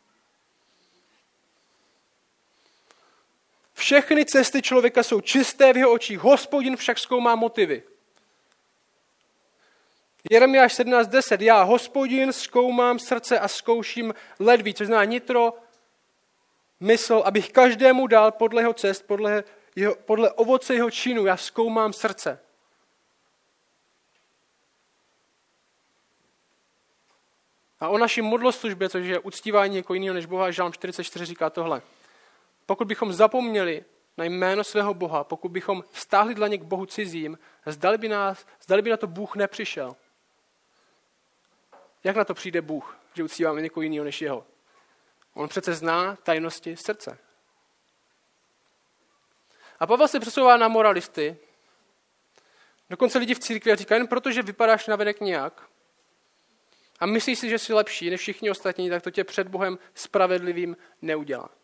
Všechny 3.82 4.24
cesty 4.24 4.62
člověka 4.62 5.02
jsou 5.02 5.20
čisté 5.20 5.72
v 5.72 5.76
jeho 5.76 5.92
očích, 5.92 6.18
hospodin 6.18 6.76
však 6.76 6.98
zkoumá 6.98 7.34
motivy. 7.34 7.82
Jeremiáš 10.30 10.78
17.10. 10.78 11.42
Já, 11.42 11.62
hospodin, 11.62 12.32
zkoumám 12.32 12.98
srdce 12.98 13.38
a 13.38 13.48
zkouším 13.48 14.14
ledví, 14.40 14.74
což 14.74 14.86
znamená 14.86 15.04
nitro, 15.04 15.52
mysl, 16.80 17.22
abych 17.24 17.52
každému 17.52 18.06
dal 18.06 18.32
podle 18.32 18.62
jeho 18.62 18.72
cest, 18.72 19.02
podle, 19.06 19.44
jeho, 19.76 19.94
podle 19.94 20.30
ovoce 20.30 20.74
jeho 20.74 20.90
činu. 20.90 21.26
Já 21.26 21.36
zkoumám 21.36 21.92
srdce. 21.92 22.40
A 27.80 27.88
o 27.88 27.98
naší 27.98 28.22
modloslužbě, 28.22 28.88
což 28.88 29.06
je 29.06 29.18
uctívání 29.18 29.76
jako 29.76 29.94
jiného 29.94 30.14
než 30.14 30.26
Boha, 30.26 30.50
Žálm 30.50 30.72
44 30.72 31.24
říká 31.24 31.50
tohle. 31.50 31.82
Pokud 32.72 32.88
bychom 32.88 33.12
zapomněli 33.12 33.84
na 34.16 34.24
jméno 34.24 34.64
svého 34.64 34.94
Boha, 34.94 35.24
pokud 35.24 35.48
bychom 35.48 35.84
vztáhli 35.90 36.34
dlaně 36.34 36.58
k 36.58 36.62
Bohu 36.62 36.86
cizím, 36.86 37.38
zdali 37.66 37.98
by, 37.98 38.08
nás, 38.08 38.46
zdali 38.62 38.82
by 38.82 38.90
na 38.90 38.96
to 38.96 39.06
Bůh 39.06 39.36
nepřišel. 39.36 39.96
Jak 42.04 42.16
na 42.16 42.24
to 42.24 42.34
přijde 42.34 42.62
Bůh, 42.62 42.96
že 43.14 43.24
uctíváme 43.24 43.62
někoho 43.62 43.82
jiného 43.82 44.04
než 44.04 44.22
jeho? 44.22 44.46
On 45.34 45.48
přece 45.48 45.74
zná 45.74 46.16
tajnosti 46.16 46.76
srdce. 46.76 47.18
A 49.80 49.86
Pavel 49.86 50.08
se 50.08 50.20
přesouvá 50.20 50.56
na 50.56 50.68
moralisty. 50.68 51.36
Dokonce 52.90 53.18
lidi 53.18 53.34
v 53.34 53.38
církvi 53.38 53.76
říkají, 53.76 54.00
jen 54.00 54.06
protože 54.06 54.42
vypadáš 54.42 54.86
na 54.86 54.96
venek 54.96 55.20
nějak 55.20 55.68
a 57.00 57.06
myslíš 57.06 57.38
si, 57.38 57.48
že 57.48 57.58
jsi 57.58 57.72
lepší 57.72 58.10
než 58.10 58.20
všichni 58.20 58.50
ostatní, 58.50 58.90
tak 58.90 59.02
to 59.02 59.10
tě 59.10 59.24
před 59.24 59.48
Bohem 59.48 59.78
spravedlivým 59.94 60.76
neudělá. 61.02 61.61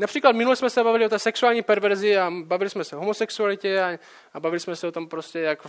Například 0.00 0.32
minule 0.32 0.56
jsme 0.56 0.70
se 0.70 0.84
bavili 0.84 1.06
o 1.06 1.08
té 1.08 1.18
sexuální 1.18 1.62
perverzi 1.62 2.18
a 2.18 2.30
bavili 2.30 2.70
jsme 2.70 2.84
se 2.84 2.96
o 2.96 2.98
homosexualitě 2.98 3.82
a, 3.82 3.98
a 4.34 4.40
bavili 4.40 4.60
jsme 4.60 4.76
se 4.76 4.86
o 4.86 4.92
tom 4.92 5.08
prostě, 5.08 5.40
jak 5.40 5.66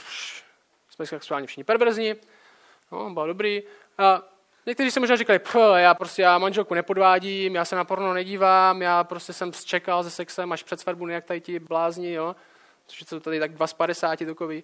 jsme 0.89 1.05
sexuálně 1.05 1.47
všichni 1.47 1.63
perverzní, 1.63 2.13
no, 2.91 3.09
bylo 3.09 3.27
dobrý. 3.27 3.63
A 3.97 4.21
někteří 4.65 4.91
se 4.91 4.99
možná 4.99 5.15
říkali, 5.15 5.39
já 5.75 5.93
prostě 5.93 6.21
já 6.21 6.37
manželku 6.37 6.73
nepodvádím, 6.73 7.55
já 7.55 7.65
se 7.65 7.75
na 7.75 7.85
porno 7.85 8.13
nedívám, 8.13 8.81
já 8.81 9.03
prostě 9.03 9.33
jsem 9.33 9.51
čekal 9.51 10.03
se 10.03 10.09
sexem 10.11 10.51
až 10.51 10.63
před 10.63 10.79
svatbu, 10.79 11.07
jak 11.07 11.25
tady 11.25 11.41
ti 11.41 11.59
blázni, 11.59 12.13
jo, 12.13 12.35
což 12.87 13.03
je 13.11 13.19
tady 13.19 13.39
tak 13.39 13.51
2 13.53 13.67
z 13.67 13.73
50 13.73 14.19
takový. 14.19 14.63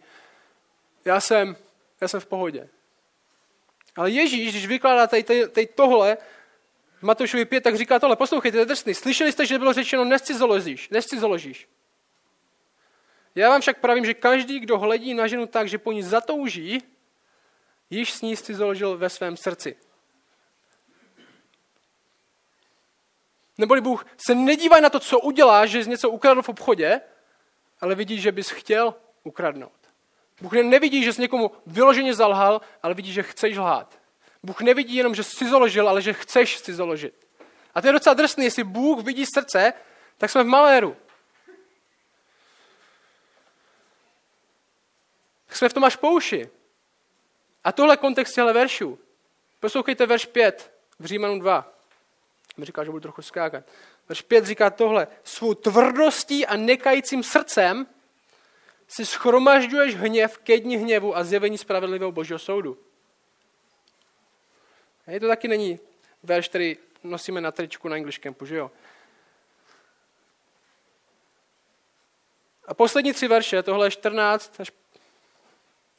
Já 1.06 1.20
jsem, 1.22 1.56
já 2.02 2.08
jsem 2.08 2.20
v 2.20 2.26
pohodě. 2.26 2.70
Ale 3.96 4.12
Ježíš, 4.12 4.52
když 4.52 4.68
vykládá 4.68 5.08
tady, 5.08 5.24
tady, 5.24 5.48
tady 5.48 5.68
tohle, 5.68 6.18
v 7.00 7.04
Matoušovi 7.04 7.46
5, 7.46 7.62
tak 7.62 7.76
říká 7.76 8.00
tohle, 8.00 8.16
poslouchejte, 8.16 8.56
to 8.56 8.60
je 8.60 8.66
drsný. 8.66 8.94
Slyšeli 8.94 9.32
jste, 9.32 9.46
že 9.46 9.60
bylo 9.60 9.74
řečeno, 9.74 10.06
nescizoložíš, 10.06 10.90
nescizoložíš. 10.90 11.68
Já 13.36 13.50
vám 13.50 13.62
však 13.62 13.80
pravím, 13.80 14.06
že 14.06 14.14
každý, 14.14 14.60
kdo 14.60 14.80
hledí 14.80 15.14
na 15.14 15.28
ženu 15.28 15.48
tak, 15.48 15.70
že 15.70 15.78
po 15.78 15.92
ní 15.92 16.04
zatouží, 16.04 16.84
již 17.90 18.14
s 18.14 18.22
ní 18.22 18.36
založil 18.36 18.98
ve 18.98 19.10
svém 19.10 19.38
srdci. 19.38 19.76
Neboli 23.58 23.82
Bůh 23.82 24.06
se 24.18 24.36
nedívá 24.36 24.80
na 24.80 24.90
to, 24.90 25.00
co 25.00 25.20
udělá, 25.20 25.66
že 25.66 25.84
jsi 25.84 25.90
něco 25.90 26.10
ukradl 26.10 26.42
v 26.42 26.50
obchodě, 26.50 27.02
ale 27.82 27.96
vidí, 27.96 28.22
že 28.22 28.32
bys 28.32 28.50
chtěl 28.50 28.96
ukradnout. 29.24 29.80
Bůh 30.42 30.54
nevidí, 30.54 31.04
že 31.04 31.14
jsi 31.14 31.22
někomu 31.22 31.52
vyloženě 31.66 32.14
zalhal, 32.14 32.62
ale 32.84 32.94
vidí, 32.94 33.14
že 33.14 33.24
chceš 33.24 33.58
lhát. 33.58 33.99
Bůh 34.44 34.62
nevidí 34.62 34.96
jenom, 34.96 35.16
že 35.16 35.24
jsi 35.24 35.50
založil, 35.50 35.90
ale 35.90 36.02
že 36.02 36.14
chceš 36.14 36.58
si 36.58 36.74
založit. 36.74 37.28
A 37.76 37.82
to 37.82 37.88
je 37.88 37.94
docela 37.94 38.14
drsný, 38.14 38.46
jestli 38.46 38.64
Bůh 38.64 39.04
vidí 39.04 39.26
srdce, 39.26 39.74
tak 40.18 40.30
jsme 40.30 40.44
v 40.44 40.48
maléru. 40.48 40.98
Tak 45.46 45.58
jsme 45.58 45.70
v 45.70 45.74
tom 45.74 45.84
až 45.84 45.96
pouši. 45.96 46.50
A 47.64 47.72
tohle 47.72 47.98
kontext 47.98 48.36
těchto 48.36 48.54
veršů. 48.54 49.00
Poslouchejte 49.60 50.06
verš 50.06 50.26
5 50.26 50.74
v 51.00 51.06
Římanu 51.06 51.40
2. 51.40 51.74
Mi 52.58 52.66
říká, 52.66 52.84
že 52.84 52.92
budu 52.92 53.02
trochu 53.02 53.22
skákat. 53.22 53.64
Verš 54.10 54.22
5 54.22 54.46
říká 54.46 54.70
tohle. 54.70 55.08
Svou 55.24 55.54
tvrdostí 55.54 56.46
a 56.46 56.56
nekajícím 56.56 57.24
srdcem 57.24 57.88
si 58.88 59.06
schromažďuješ 59.06 59.96
hněv 59.96 60.38
ke 60.38 60.60
dní 60.60 60.78
hněvu 60.78 61.18
a 61.18 61.24
zjevení 61.24 61.58
spravedlivého 61.58 62.12
božího 62.12 62.40
soudu. 62.40 62.78
A 65.16 65.20
to 65.20 65.28
taky 65.28 65.48
není 65.48 65.80
verš, 66.24 66.48
který 66.48 66.78
nosíme 67.04 67.42
na 67.42 67.52
tričku 67.52 67.88
na 67.88 67.96
English 67.96 68.20
Campu, 68.20 68.46
že 68.46 68.56
jo? 68.56 68.72
A 72.68 72.74
poslední 72.74 73.14
tři 73.14 73.28
verše, 73.28 73.64
tohle 73.64 73.88
je 73.88 73.92
14 73.92 74.60
až 74.60 74.72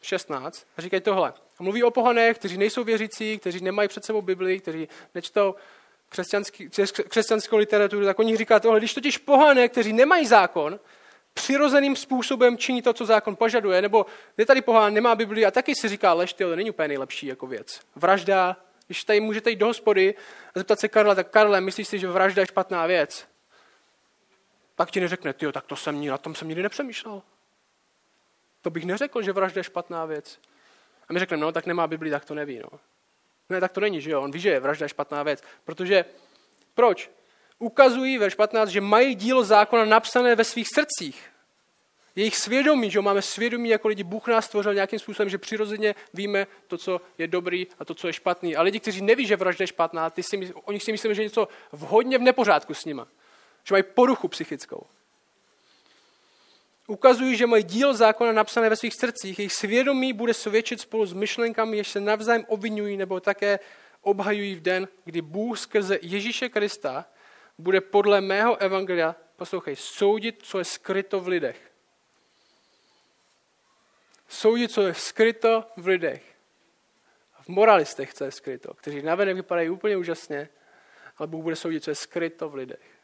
16, 0.03 0.67
a 0.77 0.83
říkají 0.83 1.01
tohle. 1.01 1.33
A 1.59 1.63
mluví 1.63 1.83
o 1.83 1.91
pohanech, 1.91 2.39
kteří 2.39 2.59
nejsou 2.59 2.85
věřící, 2.85 3.39
kteří 3.39 3.65
nemají 3.65 3.89
před 3.89 4.05
sebou 4.05 4.23
Bibli, 4.23 4.61
kteří 4.61 4.89
nečtou 5.15 5.55
křesťanskou 7.09 7.57
literaturu, 7.57 8.05
tak 8.05 8.19
oni 8.19 8.37
říká 8.37 8.61
tohle. 8.61 8.81
Když 8.81 8.95
totiž 8.95 9.19
pohané, 9.19 9.69
kteří 9.69 9.93
nemají 9.93 10.27
zákon, 10.27 10.81
přirozeným 11.35 11.97
způsobem 11.97 12.59
činí 12.59 12.83
to, 12.83 12.93
co 12.93 13.07
zákon 13.07 13.37
požaduje, 13.37 13.83
nebo 13.83 14.07
je 14.37 14.47
tady 14.47 14.63
pohán, 14.63 14.95
nemá 14.95 15.15
Bibli 15.15 15.47
a 15.47 15.51
taky 15.51 15.75
si 15.75 15.89
říká, 15.89 16.13
lež, 16.13 16.33
to 16.33 16.57
není 16.57 16.71
úplně 16.71 16.89
nejlepší 16.89 17.27
jako 17.27 17.47
věc. 17.47 17.81
Vražda, 17.97 18.57
když 18.91 19.05
tady 19.05 19.21
můžete 19.21 19.51
jít 19.51 19.57
do 19.57 19.67
hospody 19.67 20.15
a 20.55 20.59
zeptat 20.59 20.81
se 20.81 20.89
Karla, 20.89 21.15
tak 21.15 21.31
Karle, 21.31 21.61
myslíš 21.61 21.89
si, 21.89 21.99
že 21.99 22.09
vražda 22.09 22.43
je 22.43 22.47
špatná 22.47 22.87
věc? 22.87 23.29
Pak 24.77 24.91
ti 24.91 25.01
neřekne, 25.01 25.33
ty 25.33 25.53
tak 25.53 25.65
to 25.65 25.77
jsem, 25.77 26.07
na 26.07 26.19
tom 26.19 26.35
jsem 26.35 26.49
nikdy 26.49 26.63
nepřemýšlel. 26.63 27.23
To 28.63 28.71
bych 28.71 28.85
neřekl, 28.85 29.23
že 29.23 29.33
vražda 29.33 29.59
je 29.59 29.65
špatná 29.65 30.05
věc. 30.05 30.39
A 31.09 31.13
my 31.13 31.19
řekneme, 31.19 31.41
no 31.41 31.53
tak 31.53 31.67
nemá 31.67 31.87
Bibli, 31.87 32.11
tak 32.11 32.25
to 32.25 32.35
neví. 32.35 32.59
No. 32.59 32.79
Ne, 33.49 33.61
tak 33.61 33.73
to 33.73 33.81
není, 33.81 34.01
že 34.01 34.11
jo? 34.11 34.23
On 34.23 34.31
ví, 34.31 34.41
že 34.41 34.49
je 34.49 34.61
vražda 34.61 34.85
je 34.85 34.89
špatná 34.89 35.23
věc. 35.23 35.43
Protože, 35.65 36.05
proč? 36.75 37.11
Ukazují 37.59 38.19
ve 38.19 38.31
15, 38.31 38.69
že 38.69 38.81
mají 38.81 39.15
dílo 39.15 39.45
zákona 39.45 39.85
napsané 39.85 40.35
ve 40.35 40.45
svých 40.45 40.69
srdcích. 40.75 41.30
Jejich 42.17 42.37
svědomí, 42.37 42.91
že 42.91 43.01
máme 43.01 43.23
svědomí 43.23 43.69
jako 43.69 43.89
lidi, 43.89 44.03
Bůh 44.03 44.29
nás 44.29 44.47
stvořil 44.47 44.75
nějakým 44.75 44.99
způsobem, 44.99 45.29
že 45.29 45.39
přirozeně 45.39 45.95
víme 46.15 46.47
to, 46.67 46.79
co 46.79 47.01
je 47.19 47.27
dobrý 47.27 47.67
a 47.79 47.85
to, 47.85 47.95
co 47.95 48.07
je 48.07 48.13
špatný. 48.13 48.57
A 48.57 48.63
lidi, 48.63 48.81
kteří 48.81 49.03
neví, 49.03 49.27
že 49.27 49.37
vražda 49.37 49.63
je 49.63 49.67
špatná, 49.67 50.11
ty 50.11 50.23
si, 50.23 50.53
oni 50.65 50.81
si 50.81 50.93
myslí, 50.93 51.15
že 51.15 51.23
je 51.23 51.27
něco 51.27 51.49
vhodně 51.73 52.19
v 52.19 52.23
nepořádku 52.23 52.75
s 52.75 52.85
nima. 52.85 53.07
Že 53.65 53.75
mají 53.75 53.83
poruchu 53.95 54.29
psychickou 54.29 54.87
ukazují, 56.91 57.37
že 57.37 57.47
mají 57.47 57.65
díl 57.65 57.95
zákona 57.95 58.33
napsané 58.33 58.69
ve 58.69 58.77
svých 58.77 58.95
srdcích. 58.95 59.39
Jejich 59.39 59.53
svědomí 59.53 60.13
bude 60.13 60.35
svědčit 60.35 60.81
spolu 60.81 61.07
s 61.07 61.13
myšlenkami, 61.13 61.77
jež 61.77 61.89
se 61.89 62.01
navzájem 62.01 62.45
obvinují 62.49 62.97
nebo 62.97 63.21
také 63.21 63.59
obhajují 64.03 64.55
v 64.55 64.61
den, 64.61 64.89
kdy 65.05 65.23
Bůh 65.23 65.59
skrze 65.59 65.99
Ježíše 66.03 66.49
Krista 66.49 67.07
bude 67.59 67.81
podle 67.81 68.21
mého 68.21 68.57
evangelia, 68.57 69.17
poslouchej, 69.37 69.77
soudit, 69.77 70.39
co 70.43 70.59
je 70.59 70.65
skryto 70.65 71.21
v 71.21 71.29
lidech. 71.29 71.70
Soudit, 74.31 74.73
co 74.73 74.83
je 74.83 74.95
skryto 74.95 75.65
v 75.77 75.87
lidech. 75.87 76.23
V 77.41 77.49
moralistech, 77.49 78.15
co 78.15 78.25
je 78.25 78.31
skryto, 78.31 78.75
kteří 78.75 79.03
navenek 79.03 79.37
vypadají 79.37 79.71
úplně 79.71 79.97
úžasně, 79.97 80.49
ale 81.19 81.27
Bůh 81.27 81.43
bude 81.43 81.57
soudit, 81.57 81.85
co 81.85 81.91
je 81.91 81.95
skryto 81.95 82.49
v 82.49 82.55
lidech. 82.55 83.01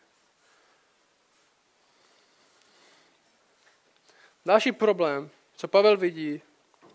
Další 4.46 4.72
problém, 4.72 5.30
co 5.56 5.68
Pavel 5.68 5.96
vidí 5.96 6.42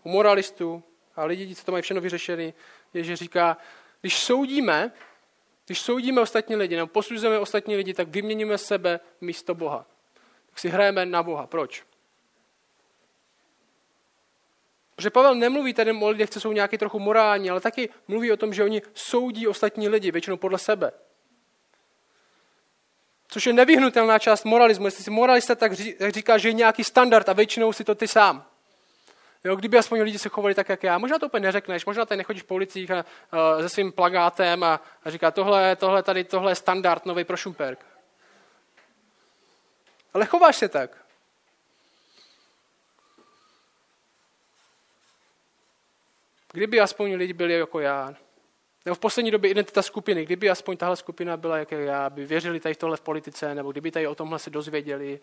u 0.02 0.08
moralistů 0.08 0.82
a 1.16 1.24
lidí, 1.24 1.54
co 1.54 1.64
to 1.64 1.72
mají 1.72 1.82
všechno 1.82 2.00
vyřešený, 2.00 2.54
je, 2.94 3.04
že 3.04 3.16
říká, 3.16 3.56
když 4.00 4.18
soudíme, 4.18 4.92
když 5.66 5.80
soudíme 5.80 6.20
ostatní 6.20 6.56
lidi, 6.56 6.76
nebo 6.76 6.86
posuzujeme 6.86 7.38
ostatní 7.38 7.76
lidi, 7.76 7.94
tak 7.94 8.08
vyměníme 8.08 8.58
sebe 8.58 9.00
místo 9.20 9.54
Boha. 9.54 9.86
Tak 10.50 10.58
si 10.58 10.68
hrajeme 10.68 11.06
na 11.06 11.22
Boha. 11.22 11.46
Proč? 11.46 11.91
Protože 15.02 15.10
Pavel 15.10 15.34
nemluví 15.34 15.74
tady 15.74 15.92
o 15.92 16.08
lidech, 16.08 16.30
co 16.30 16.40
jsou 16.40 16.52
nějaký 16.52 16.78
trochu 16.78 16.98
morální, 16.98 17.50
ale 17.50 17.60
taky 17.60 17.88
mluví 18.08 18.32
o 18.32 18.36
tom, 18.36 18.54
že 18.54 18.64
oni 18.64 18.82
soudí 18.94 19.46
ostatní 19.46 19.88
lidi, 19.88 20.10
většinou 20.10 20.36
podle 20.36 20.58
sebe. 20.58 20.92
Což 23.28 23.46
je 23.46 23.52
nevyhnutelná 23.52 24.18
část 24.18 24.44
moralismu. 24.44 24.86
Jestli 24.86 25.04
si 25.04 25.10
moralista 25.10 25.54
tak 25.54 25.72
říká, 26.08 26.38
že 26.38 26.48
je 26.48 26.52
nějaký 26.52 26.84
standard 26.84 27.28
a 27.28 27.32
většinou 27.32 27.72
si 27.72 27.84
to 27.84 27.94
ty 27.94 28.08
sám. 28.08 28.46
Jo, 29.44 29.56
kdyby 29.56 29.78
aspoň 29.78 30.00
lidi 30.00 30.18
se 30.18 30.28
chovali 30.28 30.54
tak, 30.54 30.68
jak 30.68 30.82
já. 30.82 30.98
Možná 30.98 31.18
to 31.18 31.26
úplně 31.26 31.46
neřekneš, 31.46 31.86
možná 31.86 32.06
tady 32.06 32.18
nechodíš 32.18 32.42
po 32.42 32.54
ulicích 32.54 32.90
a, 32.90 33.04
a, 33.32 33.58
se 33.60 33.68
svým 33.68 33.92
plagátem 33.92 34.64
a, 34.64 34.80
a 35.04 35.10
říká, 35.10 35.30
tohle, 35.30 35.76
tohle, 35.76 36.02
tady, 36.02 36.24
tohle 36.24 36.50
je 36.50 36.54
standard 36.56 37.06
nový 37.06 37.24
pro 37.24 37.36
Šumperk. 37.36 37.86
Ale 40.14 40.26
chováš 40.26 40.56
se 40.56 40.68
tak. 40.68 41.01
Kdyby 46.52 46.80
aspoň 46.80 47.14
lidi 47.14 47.32
byli 47.32 47.52
jako 47.54 47.80
já, 47.80 48.14
nebo 48.84 48.94
v 48.94 48.98
poslední 48.98 49.30
době 49.30 49.50
identita 49.50 49.82
skupiny, 49.82 50.24
kdyby 50.24 50.50
aspoň 50.50 50.76
tahle 50.76 50.96
skupina 50.96 51.36
byla 51.36 51.58
jak 51.58 51.70
já, 51.70 52.10
by 52.10 52.26
věřili 52.26 52.60
tady 52.60 52.74
tohle 52.74 52.96
v 52.96 53.00
politice, 53.00 53.54
nebo 53.54 53.72
kdyby 53.72 53.90
tady 53.90 54.06
o 54.06 54.14
tomhle 54.14 54.38
se 54.38 54.50
dozvěděli, 54.50 55.20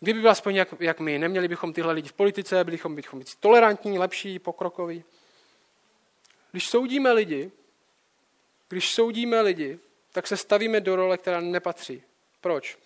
kdyby 0.00 0.20
byl 0.20 0.30
aspoň 0.30 0.54
jak, 0.54 0.74
jak 0.80 1.00
my, 1.00 1.18
neměli 1.18 1.48
bychom 1.48 1.72
tyhle 1.72 1.92
lidi 1.92 2.08
v 2.08 2.12
politice, 2.12 2.64
bychom, 2.64 2.94
bychom 2.94 3.18
být 3.18 3.34
tolerantní, 3.40 3.98
lepší, 3.98 4.38
pokrokoví. 4.38 5.04
Když 6.50 6.68
soudíme 6.68 7.12
lidi, 7.12 7.50
když 8.68 8.94
soudíme 8.94 9.40
lidi, 9.40 9.78
tak 10.12 10.26
se 10.26 10.36
stavíme 10.36 10.80
do 10.80 10.96
role, 10.96 11.18
která 11.18 11.40
nepatří. 11.40 12.02
Proč? 12.40 12.78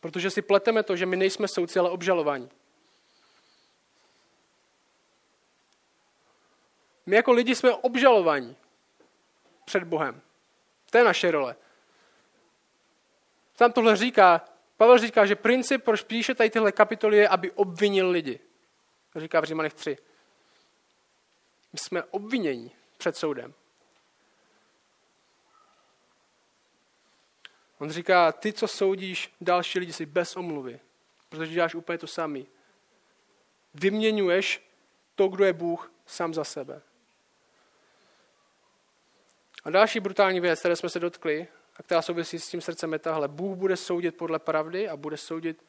Protože 0.00 0.30
si 0.30 0.42
pleteme 0.42 0.82
to, 0.82 0.96
že 0.96 1.06
my 1.06 1.16
nejsme 1.16 1.48
soudci, 1.48 1.78
ale 1.78 1.90
obžalování. 1.90 2.48
My 7.06 7.16
jako 7.16 7.32
lidi 7.32 7.54
jsme 7.54 7.74
obžalovaní 7.74 8.56
před 9.64 9.84
Bohem. 9.84 10.20
To 10.90 10.98
je 10.98 11.04
naše 11.04 11.30
role. 11.30 11.56
Tam 13.56 13.72
tohle 13.72 13.96
říká, 13.96 14.44
Pavel 14.76 14.98
říká, 14.98 15.26
že 15.26 15.36
princip, 15.36 15.84
proč 15.84 16.02
píše 16.02 16.34
tady 16.34 16.50
tyhle 16.50 16.72
kapitoly, 16.72 17.16
je, 17.16 17.28
aby 17.28 17.50
obvinil 17.50 18.10
lidi. 18.10 18.40
Říká 19.16 19.40
v 19.40 19.44
Římanech 19.44 19.74
3. 19.74 19.98
My 21.72 21.78
jsme 21.78 22.02
obvinění 22.02 22.72
před 22.98 23.16
soudem. 23.16 23.54
On 27.78 27.90
říká, 27.90 28.32
ty, 28.32 28.52
co 28.52 28.68
soudíš 28.68 29.34
další 29.40 29.78
lidi, 29.78 29.92
si 29.92 30.06
bez 30.06 30.36
omluvy, 30.36 30.80
protože 31.28 31.52
děláš 31.52 31.74
úplně 31.74 31.98
to 31.98 32.06
samý. 32.06 32.46
Vyměňuješ 33.74 34.68
to, 35.14 35.28
kdo 35.28 35.44
je 35.44 35.52
Bůh, 35.52 35.92
sám 36.06 36.34
za 36.34 36.44
sebe. 36.44 36.82
A 39.64 39.70
další 39.70 40.00
brutální 40.00 40.40
věc, 40.40 40.60
které 40.60 40.76
jsme 40.76 40.88
se 40.88 41.00
dotkli, 41.00 41.48
a 41.76 41.82
která 41.82 42.02
souvisí 42.02 42.38
s 42.38 42.48
tím 42.48 42.60
srdcem, 42.60 42.92
je 42.92 42.98
tahle. 42.98 43.28
Bůh 43.28 43.58
bude 43.58 43.76
soudit 43.76 44.16
podle 44.16 44.38
pravdy 44.38 44.88
a 44.88 44.96
bude 44.96 45.16
soudit 45.16 45.64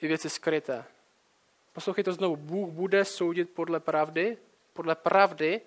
i 0.00 0.08
věci 0.08 0.30
skryté. 0.30 0.84
Poslouchej 1.72 2.04
to 2.04 2.12
znovu. 2.12 2.36
Bůh 2.36 2.70
bude 2.70 3.04
soudit 3.04 3.50
podle 3.50 3.80
pravdy, 3.80 4.38
podle 4.72 4.94
pravdy 4.94 5.60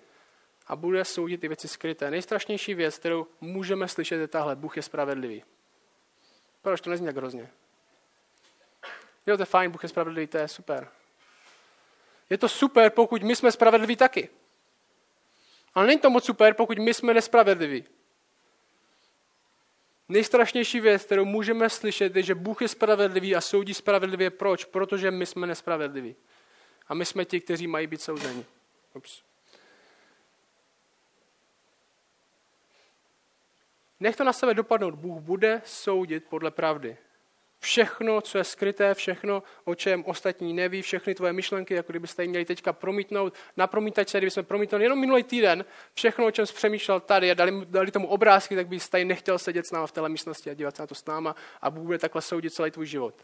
a 0.66 0.76
bude 0.76 1.04
soudit 1.04 1.44
i 1.44 1.48
věci 1.48 1.68
skryté. 1.68 2.10
Nejstrašnější 2.10 2.74
věc, 2.74 2.98
kterou 2.98 3.26
můžeme 3.40 3.88
slyšet, 3.88 4.16
je 4.16 4.28
tahle. 4.28 4.56
Bůh 4.56 4.76
je 4.76 4.82
spravedlivý. 4.82 5.44
Proč 6.62 6.80
to 6.80 6.90
nezní 6.90 7.06
tak 7.06 7.16
hrozně? 7.16 7.50
Jo, 9.26 9.36
to 9.36 9.42
je 9.42 9.46
fajn, 9.46 9.70
Bůh 9.70 9.82
je 9.82 9.88
spravedlivý, 9.88 10.26
to 10.26 10.38
je 10.38 10.48
super. 10.48 10.88
Je 12.30 12.38
to 12.38 12.48
super, 12.48 12.90
pokud 12.90 13.22
my 13.22 13.36
jsme 13.36 13.52
spravedliví 13.52 13.96
taky. 13.96 14.28
Ale 15.76 15.86
není 15.86 16.00
to 16.00 16.10
moc 16.10 16.24
super, 16.24 16.54
pokud 16.54 16.78
my 16.78 16.94
jsme 16.94 17.14
nespravedliví. 17.14 17.84
Nejstrašnější 20.08 20.80
věc, 20.80 21.04
kterou 21.04 21.24
můžeme 21.24 21.70
slyšet, 21.70 22.16
je, 22.16 22.22
že 22.22 22.34
Bůh 22.34 22.62
je 22.62 22.68
spravedlivý 22.68 23.36
a 23.36 23.40
soudí 23.40 23.74
spravedlivě. 23.74 24.30
Proč? 24.30 24.64
Protože 24.64 25.10
my 25.10 25.26
jsme 25.26 25.46
nespravedliví. 25.46 26.16
A 26.88 26.94
my 26.94 27.04
jsme 27.04 27.24
ti, 27.24 27.40
kteří 27.40 27.66
mají 27.66 27.86
být 27.86 28.02
souzeni. 28.02 28.44
Ups. 28.94 29.22
Nech 34.00 34.16
to 34.16 34.24
na 34.24 34.32
sebe 34.32 34.54
dopadnout. 34.54 34.94
Bůh 34.94 35.20
bude 35.20 35.62
soudit 35.64 36.24
podle 36.24 36.50
pravdy. 36.50 36.96
Všechno, 37.60 38.20
co 38.20 38.38
je 38.38 38.44
skryté, 38.44 38.94
všechno, 38.94 39.42
o 39.64 39.74
čem 39.74 40.04
ostatní 40.04 40.52
neví, 40.52 40.82
všechny 40.82 41.14
tvoje 41.14 41.32
myšlenky, 41.32 41.74
jako 41.74 41.92
kdybyste 41.92 42.22
jim 42.22 42.30
měli 42.30 42.44
teďka 42.44 42.72
promítnout, 42.72 43.34
na 43.56 43.66
promítačce, 43.66 44.18
kdybychom 44.18 44.44
promítnuli 44.44 44.84
jenom 44.84 45.00
minulý 45.00 45.22
týden, 45.22 45.64
všechno, 45.94 46.26
o 46.26 46.30
čem 46.30 46.46
jsi 46.46 46.54
přemýšlel 46.54 47.00
tady 47.00 47.30
a 47.30 47.34
dali, 47.34 47.52
dali 47.64 47.90
tomu 47.90 48.08
obrázky, 48.08 48.56
tak 48.56 48.68
bys 48.68 48.88
tady 48.88 49.04
nechtěl 49.04 49.38
sedět 49.38 49.66
s 49.66 49.70
náma 49.70 49.86
v 49.86 49.92
téhle 49.92 50.08
místnosti 50.08 50.50
a 50.50 50.54
dívat 50.54 50.76
se 50.76 50.82
na 50.82 50.86
to 50.86 50.94
s 50.94 51.04
náma 51.04 51.36
a 51.60 51.70
Bůh 51.70 51.84
bude 51.84 51.98
takhle 51.98 52.22
soudit 52.22 52.54
celý 52.54 52.70
tvůj 52.70 52.86
život. 52.86 53.14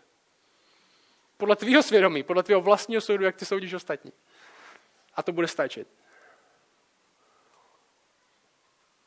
Podle 1.37 1.57
tvýho 1.57 1.83
svědomí, 1.83 2.23
podle 2.23 2.43
tvého 2.43 2.61
vlastního 2.61 3.01
soudu, 3.01 3.25
jak 3.25 3.37
ty 3.37 3.45
soudíš 3.45 3.75
ostatní. 3.75 4.13
A 5.15 5.23
to 5.23 5.33
bude 5.33 5.49
stačit. 5.49 5.89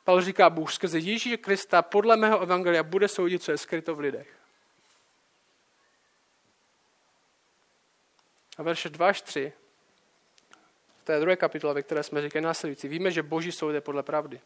Pavel 0.03 0.21
říká, 0.21 0.49
Bůh 0.49 0.73
skrze 0.73 0.97
Ježíše 0.97 1.37
Krista 1.37 1.81
podle 1.81 2.17
mého 2.17 2.41
evangelia 2.41 2.83
bude 2.83 3.07
soudit, 3.07 3.43
co 3.43 3.51
je 3.51 3.57
skryto 3.57 3.95
v 3.95 3.99
lidech. 3.99 4.44
A 8.57 8.63
verše 8.63 8.89
2 8.89 9.07
až 9.07 9.21
3, 9.21 9.53
v 11.01 11.05
té 11.05 11.19
druhé 11.19 11.35
kapitole, 11.35 11.73
ve 11.73 11.81
které 11.81 12.03
jsme 12.03 12.21
říkali 12.21 12.45
následující, 12.45 12.87
víme, 12.87 13.11
že 13.11 13.23
boží 13.23 13.51
soud 13.51 13.71
je 13.71 13.81
podle 13.81 14.03
pravdy. 14.03 14.41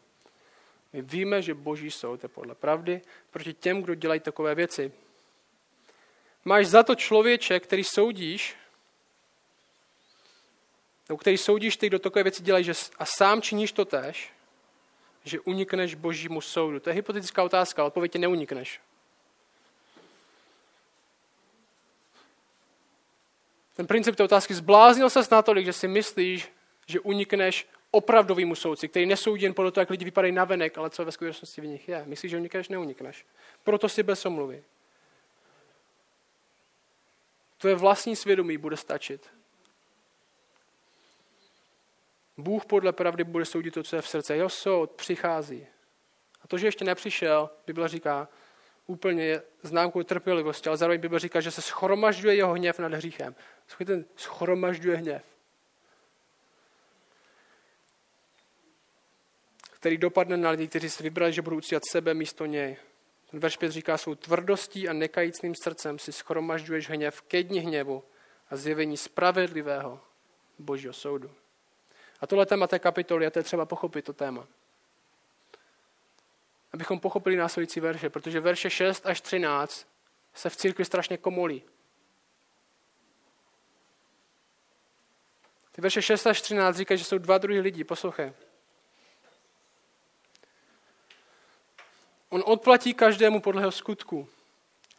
My 0.92 1.02
víme, 1.02 1.42
že 1.42 1.54
boží 1.54 1.90
soud 1.90 2.22
je 2.22 2.28
podle 2.28 2.54
pravdy 2.54 3.00
proti 3.30 3.52
těm, 3.54 3.82
kdo 3.82 3.94
dělají 3.94 4.20
takové 4.20 4.54
věci. 4.54 4.92
Máš 6.44 6.66
za 6.66 6.82
to 6.82 6.94
člověče, 6.94 7.60
který 7.60 7.84
soudíš, 7.84 8.56
nebo 11.08 11.18
který 11.18 11.38
soudíš 11.38 11.76
ty, 11.76 11.86
kdo 11.86 11.98
takové 11.98 12.22
věci 12.22 12.42
dělají, 12.42 12.64
že 12.64 12.72
a 12.98 13.04
sám 13.04 13.42
činíš 13.42 13.72
to 13.72 13.84
tež, 13.84 14.32
že 15.24 15.40
unikneš 15.40 15.94
božímu 15.94 16.40
soudu. 16.40 16.80
To 16.80 16.90
je 16.90 16.94
hypotetická 16.94 17.42
otázka, 17.42 17.84
odpověď 17.84 18.16
neunikneš. 18.16 18.80
Ten 23.80 23.86
princip 23.86 24.16
té 24.16 24.24
otázky 24.24 24.54
zbláznil 24.54 25.10
se 25.10 25.20
natolik, 25.30 25.66
že 25.66 25.72
si 25.72 25.88
myslíš, 25.88 26.52
že 26.86 27.00
unikneš 27.00 27.68
opravdovému 27.90 28.54
soudci, 28.54 28.88
který 28.88 29.06
nesoudí 29.06 29.42
jen 29.42 29.54
podle 29.54 29.72
toho, 29.72 29.82
jak 29.82 29.90
lidi 29.90 30.04
vypadají 30.04 30.32
na 30.32 30.44
venek, 30.44 30.78
ale 30.78 30.90
co 30.90 31.04
ve 31.04 31.12
skutečnosti 31.12 31.60
v 31.60 31.66
nich 31.66 31.88
je. 31.88 32.04
Myslíš, 32.06 32.30
že 32.30 32.36
unikneš, 32.36 32.68
neunikneš. 32.68 33.26
Proto 33.64 33.88
si 33.88 34.02
bez 34.02 34.26
omluvy. 34.26 34.64
Tvoje 37.58 37.74
vlastní 37.74 38.16
svědomí 38.16 38.58
bude 38.58 38.76
stačit. 38.76 39.30
Bůh 42.36 42.64
podle 42.64 42.92
pravdy 42.92 43.24
bude 43.24 43.44
soudit 43.44 43.74
to, 43.74 43.82
co 43.82 43.96
je 43.96 44.02
v 44.02 44.08
srdce. 44.08 44.36
Jeho 44.36 44.48
soud 44.48 44.90
přichází. 44.90 45.66
A 46.42 46.48
to, 46.48 46.58
že 46.58 46.66
ještě 46.66 46.84
nepřišel, 46.84 47.50
Bible 47.66 47.88
říká, 47.88 48.28
úplně 48.90 49.42
známkou 49.62 50.02
trpělivosti, 50.02 50.68
ale 50.68 50.76
zároveň 50.76 51.00
Bible 51.00 51.18
říká, 51.18 51.40
že 51.40 51.50
se 51.50 51.62
schromažďuje 51.62 52.34
jeho 52.34 52.52
hněv 52.52 52.78
nad 52.78 52.94
hříchem. 52.94 53.34
ten 53.86 54.04
schromažďuje 54.16 54.96
hněv. 54.96 55.24
Který 59.70 59.98
dopadne 59.98 60.36
na 60.36 60.50
lidi, 60.50 60.68
kteří 60.68 60.90
si 60.90 61.02
vybrali, 61.02 61.32
že 61.32 61.42
budou 61.42 61.56
uctívat 61.56 61.82
sebe 61.90 62.14
místo 62.14 62.46
něj. 62.46 62.76
Ten 63.30 63.40
verš 63.40 63.56
5 63.56 63.72
říká, 63.72 63.98
svou 63.98 64.14
tvrdostí 64.14 64.88
a 64.88 64.92
nekajícným 64.92 65.54
srdcem 65.62 65.98
si 65.98 66.12
schromažďuješ 66.12 66.90
hněv 66.90 67.22
ke 67.22 67.42
dni 67.42 67.60
hněvu 67.60 68.04
a 68.50 68.56
zjevení 68.56 68.96
spravedlivého 68.96 70.00
božího 70.58 70.92
soudu. 70.92 71.30
A 72.20 72.26
tohle 72.26 72.46
téma 72.46 72.66
té 72.66 72.78
kapitoly, 72.78 73.26
a 73.26 73.30
to 73.30 73.38
je 73.38 73.42
třeba 73.42 73.66
pochopit 73.66 74.04
to 74.04 74.12
téma 74.12 74.46
abychom 76.72 77.00
pochopili 77.00 77.36
následující 77.36 77.80
verše, 77.80 78.10
protože 78.10 78.40
verše 78.40 78.70
6 78.70 79.06
až 79.06 79.20
13 79.20 79.86
se 80.34 80.50
v 80.50 80.56
církvi 80.56 80.84
strašně 80.84 81.16
komolí. 81.16 81.62
Ty 85.72 85.80
verše 85.80 86.02
6 86.02 86.26
až 86.26 86.42
13 86.42 86.76
říkají, 86.76 86.98
že 86.98 87.04
jsou 87.04 87.18
dva 87.18 87.38
druhy 87.38 87.60
lidí. 87.60 87.84
Poslouchej. 87.84 88.32
On 92.28 92.42
odplatí 92.46 92.94
každému 92.94 93.40
podle 93.40 93.62
jeho 93.62 93.72
skutku. 93.72 94.28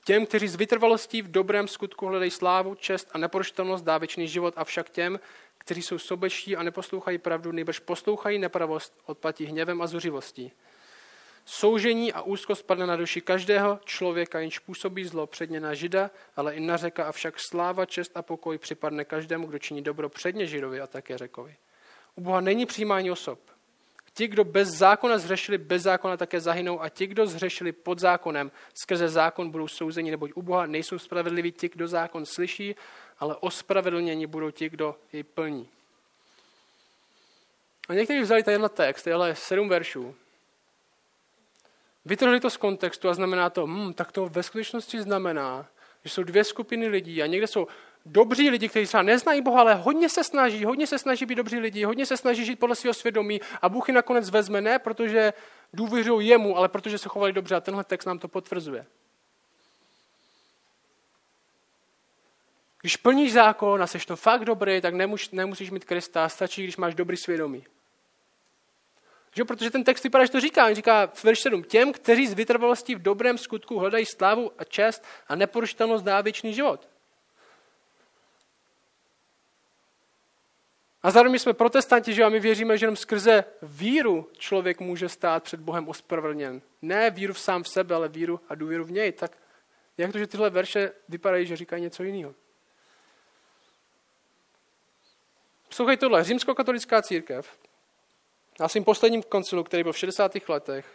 Těm, 0.05 0.25
kteří 0.25 0.47
z 0.47 0.55
vytrvalostí 0.55 1.21
v 1.21 1.31
dobrém 1.31 1.67
skutku 1.67 2.05
hledají 2.05 2.31
slávu, 2.31 2.75
čest 2.75 3.09
a 3.13 3.17
neporušitelnost 3.17 3.85
dá 3.85 3.97
věčný 3.97 4.27
život, 4.27 4.53
avšak 4.57 4.89
těm, 4.89 5.19
kteří 5.57 5.81
jsou 5.81 5.99
sobečtí 5.99 6.55
a 6.55 6.63
neposlouchají 6.63 7.17
pravdu, 7.17 7.51
nejbrž 7.51 7.79
poslouchají 7.79 8.39
nepravost, 8.39 9.01
odplatí 9.05 9.45
hněvem 9.45 9.81
a 9.81 9.87
zuřivostí. 9.87 10.51
Soužení 11.45 12.13
a 12.13 12.21
úzkost 12.21 12.65
padne 12.65 12.87
na 12.87 12.95
duši 12.95 13.21
každého 13.21 13.79
člověka, 13.85 14.39
jenž 14.39 14.59
působí 14.59 15.05
zlo 15.05 15.27
předně 15.27 15.59
na 15.59 15.73
žida, 15.73 16.11
ale 16.35 16.55
i 16.55 16.59
na 16.59 16.77
řeka, 16.77 17.05
avšak 17.05 17.35
sláva, 17.39 17.85
čest 17.85 18.11
a 18.15 18.21
pokoj 18.21 18.57
připadne 18.57 19.05
každému, 19.05 19.47
kdo 19.47 19.59
činí 19.59 19.81
dobro 19.81 20.09
předně 20.09 20.47
židovi 20.47 20.81
a 20.81 20.87
také 20.87 21.17
řekovi. 21.17 21.55
U 22.15 22.21
Boha 22.21 22.41
není 22.41 22.65
přijímání 22.65 23.11
osob. 23.11 23.39
Ti, 24.13 24.27
kdo 24.27 24.43
bez 24.43 24.69
zákona 24.69 25.17
zřešili, 25.17 25.57
bez 25.57 25.83
zákona 25.83 26.17
také 26.17 26.39
zahynou 26.39 26.81
a 26.81 26.89
ti, 26.89 27.07
kdo 27.07 27.27
zřešili 27.27 27.71
pod 27.71 27.99
zákonem, 27.99 28.51
skrze 28.81 29.09
zákon 29.09 29.51
budou 29.51 29.67
souzeni, 29.67 30.11
neboť 30.11 30.31
u 30.35 30.41
Boha 30.41 30.65
nejsou 30.65 30.99
spravedliví 30.99 31.51
ti, 31.51 31.69
kdo 31.69 31.87
zákon 31.87 32.25
slyší, 32.25 32.75
ale 33.19 33.35
ospravedlnění 33.35 34.27
budou 34.27 34.51
ti, 34.51 34.69
kdo 34.69 34.95
jej 35.13 35.23
plní. 35.23 35.67
A 37.89 37.93
někteří 37.93 38.19
vzali 38.19 38.43
tenhle 38.43 38.69
text, 38.69 39.03
tenhle 39.03 39.35
sedm 39.35 39.69
veršů 39.69 40.15
Vytrhli 42.05 42.39
to 42.39 42.49
z 42.49 42.57
kontextu 42.57 43.09
a 43.09 43.13
znamená 43.13 43.49
to, 43.49 43.65
hmm, 43.65 43.93
tak 43.93 44.11
to 44.11 44.25
ve 44.25 44.43
skutečnosti 44.43 45.01
znamená, 45.01 45.67
že 46.03 46.09
jsou 46.09 46.23
dvě 46.23 46.43
skupiny 46.43 46.87
lidí 46.87 47.23
a 47.23 47.25
někde 47.25 47.47
jsou 47.47 47.67
dobří 48.05 48.49
lidi, 48.49 48.69
kteří 48.69 48.85
třeba 48.85 49.03
neznají 49.03 49.41
Boha, 49.41 49.61
ale 49.61 49.75
hodně 49.75 50.09
se 50.09 50.23
snaží, 50.23 50.65
hodně 50.65 50.87
se 50.87 50.99
snaží 50.99 51.25
být 51.25 51.35
dobří 51.35 51.59
lidi, 51.59 51.83
hodně 51.83 52.05
se 52.05 52.17
snaží 52.17 52.45
žít 52.45 52.59
podle 52.59 52.75
svého 52.75 52.93
svědomí 52.93 53.41
a 53.61 53.69
Bůh 53.69 53.87
je 53.87 53.93
nakonec 53.93 54.29
vezme 54.29 54.61
ne, 54.61 54.79
protože 54.79 55.33
důvěřují 55.73 56.27
jemu, 56.27 56.57
ale 56.57 56.69
protože 56.69 56.97
se 56.97 57.09
chovali 57.09 57.33
dobře 57.33 57.55
a 57.55 57.61
tenhle 57.61 57.83
text 57.83 58.05
nám 58.05 58.19
to 58.19 58.27
potvrzuje. 58.27 58.85
Když 62.81 62.97
plníš 62.97 63.33
zákon 63.33 63.83
a 63.83 63.87
jsi 63.87 63.99
to 63.99 64.15
fakt 64.15 64.45
dobrý, 64.45 64.81
tak 64.81 64.93
nemusíš, 65.31 65.71
mít 65.71 65.85
Krista, 65.85 66.29
stačí, 66.29 66.63
když 66.63 66.77
máš 66.77 66.95
dobrý 66.95 67.17
svědomí. 67.17 67.65
Že? 69.35 69.45
Protože 69.45 69.71
ten 69.71 69.83
text 69.83 70.03
vypadá, 70.03 70.25
že 70.25 70.31
to 70.31 70.39
říká. 70.39 70.67
On 70.67 70.75
říká 70.75 71.07
v 71.07 71.23
verši 71.23 71.41
7. 71.41 71.63
Těm, 71.63 71.93
kteří 71.93 72.27
z 72.27 72.33
vytrvalosti 72.33 72.95
v 72.95 73.01
dobrém 73.01 73.37
skutku 73.37 73.79
hledají 73.79 74.05
slávu 74.05 74.51
a 74.57 74.63
čest 74.63 75.03
a 75.27 75.35
neporušitelnost 75.35 76.05
dá 76.05 76.21
věčný 76.21 76.53
život. 76.53 76.87
A 81.03 81.11
zároveň 81.11 81.39
jsme 81.39 81.53
protestanti, 81.53 82.13
že 82.13 82.23
a 82.23 82.29
my 82.29 82.39
věříme, 82.39 82.77
že 82.77 82.85
jenom 82.85 82.95
skrze 82.95 83.43
víru 83.61 84.29
člověk 84.37 84.79
může 84.79 85.09
stát 85.09 85.43
před 85.43 85.59
Bohem 85.59 85.89
ospravedlněn. 85.89 86.61
Ne 86.81 87.09
víru 87.09 87.33
v 87.33 87.39
sám 87.39 87.63
v 87.63 87.69
sebe, 87.69 87.95
ale 87.95 88.07
víru 88.07 88.39
a 88.49 88.55
důvěru 88.55 88.83
v 88.83 88.91
něj. 88.91 89.11
Tak 89.11 89.37
jak 89.97 90.11
to, 90.11 90.19
že 90.19 90.27
tyhle 90.27 90.49
verše 90.49 90.91
vypadají, 91.09 91.45
že 91.45 91.55
říkají 91.55 91.81
něco 91.81 92.03
jiného? 92.03 92.35
Poslouchej 95.67 95.97
tohle. 95.97 96.23
Římskokatolická 96.23 97.01
církev 97.01 97.57
na 98.61 98.67
svým 98.67 98.83
posledním 98.83 99.23
koncilu, 99.23 99.63
který 99.63 99.83
byl 99.83 99.93
v 99.93 99.97
60. 99.97 100.31
letech, 100.47 100.85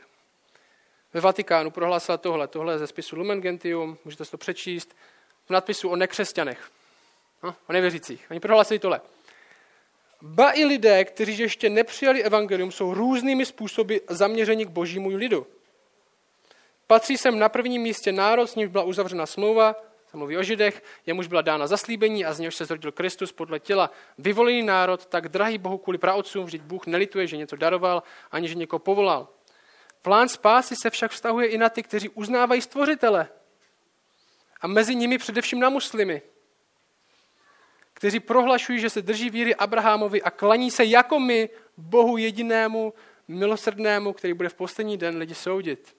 ve 1.14 1.20
Vatikánu 1.20 1.70
prohlásila 1.70 2.18
tohle. 2.18 2.48
Tohle 2.48 2.74
je 2.74 2.78
ze 2.78 2.86
spisu 2.86 3.16
Lumen 3.16 3.40
Gentium, 3.40 3.98
můžete 4.04 4.24
si 4.24 4.30
to 4.30 4.38
přečíst, 4.38 4.96
v 5.46 5.50
nadpisu 5.50 5.88
o 5.88 5.96
nekřesťanech, 5.96 6.70
no, 7.42 7.54
o 7.68 7.72
nevěřících. 7.72 8.26
Oni 8.30 8.40
prohlásili 8.40 8.78
tohle. 8.78 9.00
Ba 10.22 10.52
i 10.54 10.64
lidé, 10.64 11.04
kteří 11.04 11.38
ještě 11.38 11.70
nepřijali 11.70 12.22
evangelium, 12.22 12.72
jsou 12.72 12.94
různými 12.94 13.46
způsoby 13.46 13.96
zaměřeni 14.08 14.66
k 14.66 14.68
božímu 14.68 15.08
lidu. 15.08 15.46
Patří 16.86 17.18
sem 17.18 17.38
na 17.38 17.48
prvním 17.48 17.82
místě 17.82 18.12
národ, 18.12 18.46
s 18.46 18.54
nímž 18.54 18.70
byla 18.70 18.84
uzavřena 18.84 19.26
smlouva, 19.26 19.76
se 20.10 20.16
mluví 20.16 20.36
o 20.36 20.42
židech, 20.42 20.82
jemuž 21.06 21.26
byla 21.26 21.42
dána 21.42 21.66
zaslíbení 21.66 22.24
a 22.24 22.32
z 22.32 22.38
něhož 22.38 22.56
se 22.56 22.64
zrodil 22.64 22.92
Kristus 22.92 23.32
podle 23.32 23.60
těla. 23.60 23.90
Vyvolený 24.18 24.62
národ, 24.62 25.06
tak 25.06 25.28
drahý 25.28 25.58
Bohu 25.58 25.78
kvůli 25.78 25.98
praotcům, 25.98 26.44
vždyť 26.44 26.62
Bůh 26.62 26.86
nelituje, 26.86 27.26
že 27.26 27.36
něco 27.36 27.56
daroval, 27.56 28.02
ani 28.30 28.48
že 28.48 28.54
někoho 28.54 28.80
povolal. 28.80 29.28
Plán 30.02 30.28
spásy 30.28 30.76
se 30.76 30.90
však 30.90 31.10
vztahuje 31.10 31.46
i 31.46 31.58
na 31.58 31.68
ty, 31.68 31.82
kteří 31.82 32.08
uznávají 32.08 32.62
stvořitele. 32.62 33.28
A 34.60 34.66
mezi 34.66 34.94
nimi 34.94 35.18
především 35.18 35.60
na 35.60 35.68
muslimy, 35.68 36.22
kteří 37.92 38.20
prohlašují, 38.20 38.80
že 38.80 38.90
se 38.90 39.02
drží 39.02 39.30
víry 39.30 39.54
Abrahamovi 39.54 40.22
a 40.22 40.30
klaní 40.30 40.70
se 40.70 40.84
jako 40.84 41.20
my 41.20 41.48
Bohu 41.76 42.16
jedinému, 42.16 42.94
milosrdnému, 43.28 44.12
který 44.12 44.34
bude 44.34 44.48
v 44.48 44.54
poslední 44.54 44.96
den 44.96 45.16
lidi 45.16 45.34
soudit. 45.34 45.96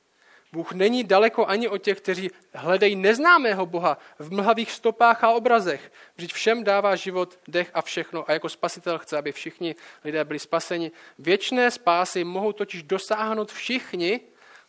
Bůh 0.51 0.71
není 0.71 1.03
daleko 1.03 1.45
ani 1.45 1.67
od 1.67 1.77
těch, 1.77 1.97
kteří 1.97 2.29
hledají 2.53 2.95
neznámého 2.95 3.65
Boha 3.65 3.97
v 4.19 4.31
mlhavých 4.31 4.71
stopách 4.71 5.23
a 5.23 5.31
obrazech. 5.31 5.91
Vždyť 6.15 6.33
všem 6.33 6.63
dává 6.63 6.95
život, 6.95 7.39
dech 7.47 7.71
a 7.73 7.81
všechno 7.81 8.29
a 8.29 8.33
jako 8.33 8.49
spasitel 8.49 8.99
chce, 8.99 9.17
aby 9.17 9.31
všichni 9.31 9.75
lidé 10.03 10.25
byli 10.25 10.39
spaseni. 10.39 10.91
Věčné 11.19 11.71
spásy 11.71 12.23
mohou 12.23 12.51
totiž 12.51 12.83
dosáhnout 12.83 13.51
všichni, 13.51 14.19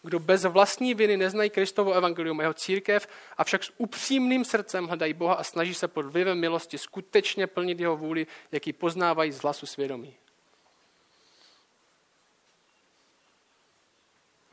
kdo 0.02 0.18
bez 0.18 0.44
vlastní 0.44 0.94
viny 0.94 1.16
neznají 1.16 1.50
Kristovo 1.50 1.92
evangelium, 1.92 2.40
jeho 2.40 2.54
církev, 2.54 3.08
avšak 3.36 3.64
s 3.64 3.72
upřímným 3.76 4.44
srdcem 4.44 4.86
hledají 4.86 5.14
Boha 5.14 5.34
a 5.34 5.44
snaží 5.44 5.74
se 5.74 5.88
pod 5.88 6.06
vlivem 6.06 6.40
milosti 6.40 6.78
skutečně 6.78 7.46
plnit 7.46 7.80
jeho 7.80 7.96
vůli, 7.96 8.26
jaký 8.52 8.72
poznávají 8.72 9.32
z 9.32 9.42
hlasu 9.42 9.66
svědomí. 9.66 10.16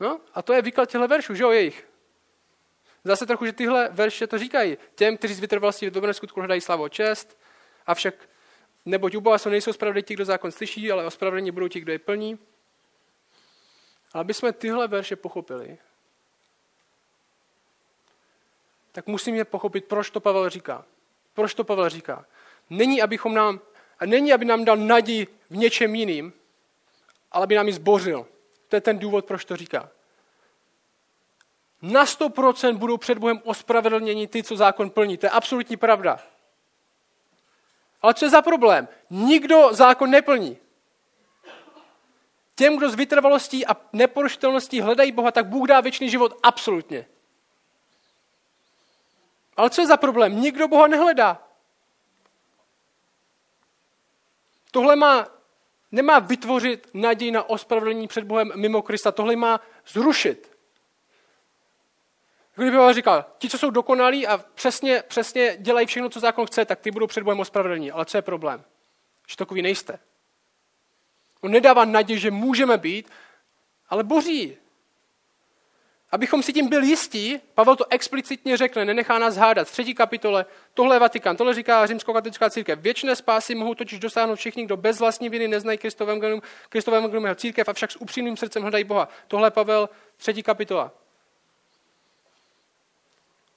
No, 0.00 0.20
a 0.34 0.42
to 0.42 0.52
je 0.52 0.62
výklad 0.62 0.90
těchto 0.90 1.08
veršů, 1.08 1.34
že 1.34 1.42
jo, 1.42 1.50
jejich. 1.50 1.88
Zase 3.04 3.26
trochu, 3.26 3.46
že 3.46 3.52
tyhle 3.52 3.88
verše 3.92 4.26
to 4.26 4.38
říkají. 4.38 4.78
Těm, 4.94 5.16
kteří 5.16 5.34
z 5.34 5.40
vytrvalosti 5.40 5.90
v 5.90 5.92
dobrém 5.92 6.14
skutku 6.14 6.40
hledají 6.40 6.60
slavu 6.60 6.88
čest, 6.88 7.38
avšak 7.86 8.14
neboť 8.84 9.14
u 9.14 9.20
Boha 9.20 9.38
jsou 9.38 9.48
nejsou 9.50 9.72
spravedlivý 9.72 10.02
ti, 10.02 10.14
kdo 10.14 10.24
zákon 10.24 10.52
slyší, 10.52 10.92
ale 10.92 11.06
ospravedlení 11.06 11.50
budou 11.50 11.68
ti, 11.68 11.80
kdo 11.80 11.92
je 11.92 11.98
plní. 11.98 12.38
Ale 14.12 14.20
aby 14.20 14.34
jsme 14.34 14.52
tyhle 14.52 14.88
verše 14.88 15.16
pochopili, 15.16 15.78
tak 18.92 19.06
musíme 19.06 19.44
pochopit, 19.44 19.84
proč 19.84 20.10
to 20.10 20.20
Pavel 20.20 20.48
říká. 20.48 20.84
Proč 21.34 21.54
to 21.54 21.64
Pavel 21.64 21.88
říká? 21.88 22.26
Není, 22.70 23.02
abychom 23.02 23.34
nám, 23.34 23.60
a 23.98 24.06
není, 24.06 24.32
aby 24.32 24.44
nám 24.44 24.64
dal 24.64 24.76
naději 24.76 25.26
v 25.50 25.56
něčem 25.56 25.94
jiným, 25.94 26.32
ale 27.32 27.44
aby 27.44 27.54
nám 27.54 27.66
ji 27.66 27.72
zbořil. 27.72 28.26
To 28.68 28.76
je 28.76 28.80
ten 28.80 28.98
důvod, 28.98 29.24
proč 29.24 29.44
to 29.44 29.56
říká. 29.56 29.90
Na 31.82 32.04
100% 32.04 32.76
budou 32.76 32.96
před 32.96 33.18
Bohem 33.18 33.42
ospravedlněni 33.44 34.28
ty, 34.28 34.42
co 34.42 34.56
zákon 34.56 34.90
plní. 34.90 35.18
To 35.18 35.26
je 35.26 35.30
absolutní 35.30 35.76
pravda. 35.76 36.18
Ale 38.02 38.14
co 38.14 38.24
je 38.24 38.30
za 38.30 38.42
problém? 38.42 38.88
Nikdo 39.10 39.68
zákon 39.72 40.10
neplní. 40.10 40.58
Těm, 42.54 42.76
kdo 42.76 42.90
s 42.90 42.94
vytrvalostí 42.94 43.66
a 43.66 43.76
neporušitelností 43.92 44.80
hledají 44.80 45.12
Boha, 45.12 45.30
tak 45.30 45.46
Bůh 45.46 45.68
dá 45.68 45.80
věčný 45.80 46.10
život 46.10 46.38
absolutně. 46.42 47.06
Ale 49.56 49.70
co 49.70 49.80
je 49.80 49.86
za 49.86 49.96
problém? 49.96 50.40
Nikdo 50.40 50.68
Boha 50.68 50.86
nehledá. 50.86 51.42
Tohle 54.70 54.96
má 54.96 55.35
nemá 55.96 56.18
vytvořit 56.18 56.88
naději 56.94 57.30
na 57.30 57.48
ospravedlnění 57.48 58.08
před 58.08 58.24
Bohem 58.24 58.52
mimo 58.54 58.82
Krista. 58.82 59.12
Tohle 59.12 59.36
má 59.36 59.60
zrušit. 59.88 60.56
Kdyby 62.54 62.70
Pavel 62.70 62.92
říkal, 62.92 63.24
ti, 63.38 63.48
co 63.48 63.58
jsou 63.58 63.70
dokonalí 63.70 64.26
a 64.26 64.38
přesně, 64.38 65.02
přesně 65.08 65.56
dělají 65.60 65.86
všechno, 65.86 66.08
co 66.08 66.20
zákon 66.20 66.46
chce, 66.46 66.64
tak 66.64 66.80
ty 66.80 66.90
budou 66.90 67.06
před 67.06 67.22
Bohem 67.24 67.40
ospravedlnění. 67.40 67.90
Ale 67.90 68.04
co 68.04 68.18
je 68.18 68.22
problém? 68.22 68.64
Že 69.28 69.36
takový 69.36 69.62
nejste. 69.62 69.98
On 71.40 71.50
nedává 71.50 71.84
naději, 71.84 72.18
že 72.18 72.30
můžeme 72.30 72.78
být, 72.78 73.10
ale 73.88 74.04
boří. 74.04 74.56
Abychom 76.12 76.42
si 76.42 76.52
tím 76.52 76.68
byli 76.68 76.86
jistí, 76.86 77.40
Pavel 77.54 77.76
to 77.76 77.84
explicitně 77.90 78.56
řekne, 78.56 78.84
nenechá 78.84 79.18
nás 79.18 79.36
hádat. 79.36 79.68
V 79.68 79.72
třetí 79.72 79.94
kapitole, 79.94 80.46
tohle 80.74 80.96
je 80.96 81.00
Vatikán, 81.00 81.36
tohle 81.36 81.54
říká 81.54 81.86
římskokatolická 81.86 82.50
církev. 82.50 82.78
Věčné 82.78 83.16
spásy 83.16 83.54
mohou 83.54 83.74
totiž 83.74 83.98
dosáhnout 83.98 84.36
všichni, 84.36 84.64
kdo 84.64 84.76
bez 84.76 85.00
vlastní 85.00 85.28
viny 85.28 85.48
neznají 85.48 85.78
Kristovém 85.78 86.18
evangelium 86.88 87.24
jeho 87.24 87.34
církev, 87.34 87.68
avšak 87.68 87.92
s 87.92 87.96
upřímným 87.96 88.36
srdcem 88.36 88.62
hledají 88.62 88.84
Boha. 88.84 89.08
Tohle 89.28 89.46
je 89.46 89.50
Pavel, 89.50 89.88
třetí 90.16 90.42
kapitola. 90.42 90.92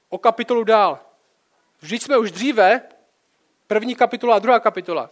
O 0.10 0.18
kapitolu 0.18 0.64
dál. 0.64 1.00
Vždyť 1.82 2.04
jsme 2.04 2.18
už 2.18 2.32
dříve, 2.32 2.82
první 3.68 3.96
kapitola 3.96 4.36
a 4.36 4.40
druhá 4.40 4.60
kapitola, 4.60 5.10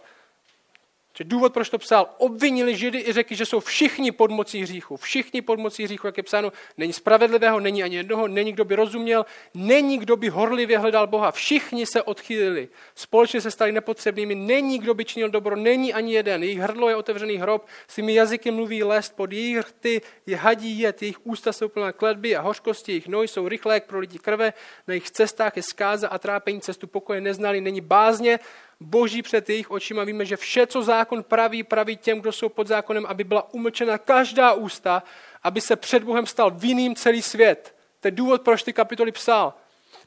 že 1.18 1.24
důvod, 1.24 1.52
proč 1.52 1.68
to 1.68 1.78
psal, 1.78 2.14
obvinili 2.18 2.76
Židy 2.76 2.98
i 2.98 3.12
řekli, 3.12 3.36
že 3.36 3.46
jsou 3.46 3.60
všichni 3.60 4.12
pod 4.12 4.30
mocí 4.30 4.62
hříchu. 4.62 4.96
Všichni 4.96 5.42
pod 5.42 5.58
mocí 5.58 5.84
hříchu, 5.84 6.06
jak 6.06 6.16
je 6.16 6.22
psáno, 6.22 6.52
není 6.76 6.92
spravedlivého, 6.92 7.60
není 7.60 7.82
ani 7.82 7.96
jednoho, 7.96 8.28
není 8.28 8.52
kdo 8.52 8.64
by 8.64 8.74
rozuměl, 8.74 9.26
není 9.54 9.98
kdo 9.98 10.16
by 10.16 10.28
horlivě 10.28 10.78
hledal 10.78 11.06
Boha. 11.06 11.30
Všichni 11.30 11.86
se 11.86 12.02
odchýlili, 12.02 12.68
společně 12.94 13.40
se 13.40 13.50
stali 13.50 13.72
nepotřebnými, 13.72 14.34
není 14.34 14.78
kdo 14.78 14.94
by 14.94 15.04
činil 15.04 15.30
dobro, 15.30 15.56
není 15.56 15.94
ani 15.94 16.14
jeden. 16.14 16.42
Jejich 16.42 16.58
hrdlo 16.58 16.88
je 16.88 16.96
otevřený 16.96 17.36
hrob, 17.36 17.66
svými 17.88 18.14
jazyky 18.14 18.50
mluví 18.50 18.84
lest, 18.84 19.16
pod 19.16 19.32
jejich 19.32 19.58
rty 19.58 20.00
je 20.26 20.36
hadí 20.36 20.80
jet, 20.80 21.02
jejich 21.02 21.26
ústa 21.26 21.52
jsou 21.52 21.68
plná 21.68 21.92
kledby 21.92 22.36
a 22.36 22.40
hořkosti, 22.40 22.92
jejich 22.92 23.08
nohy 23.08 23.28
jsou 23.28 23.48
rychlé 23.48 23.74
jak 23.74 23.86
pro 23.86 23.98
lidi 23.98 24.18
krve, 24.18 24.52
na 24.86 24.94
jejich 24.94 25.10
cestách 25.10 25.56
je 25.56 25.62
zkáza 25.62 26.08
a 26.08 26.18
trápení, 26.18 26.60
cestu 26.60 26.86
pokoje 26.86 27.20
neznali, 27.20 27.60
není 27.60 27.80
bázně, 27.80 28.38
boží 28.80 29.22
před 29.22 29.50
jejich 29.50 29.70
očima. 29.70 30.04
Víme, 30.04 30.24
že 30.24 30.36
vše, 30.36 30.66
co 30.66 30.82
zákon 30.82 31.22
praví, 31.22 31.62
praví 31.62 31.96
těm, 31.96 32.20
kdo 32.20 32.32
jsou 32.32 32.48
pod 32.48 32.66
zákonem, 32.66 33.06
aby 33.06 33.24
byla 33.24 33.54
umlčena 33.54 33.98
každá 33.98 34.52
ústa, 34.52 35.02
aby 35.42 35.60
se 35.60 35.76
před 35.76 36.02
Bohem 36.02 36.26
stal 36.26 36.50
vinným 36.50 36.94
celý 36.94 37.22
svět. 37.22 37.74
To 38.00 38.08
je 38.08 38.12
důvod, 38.12 38.42
proč 38.42 38.62
ty 38.62 38.72
kapitoly 38.72 39.12
psal. 39.12 39.54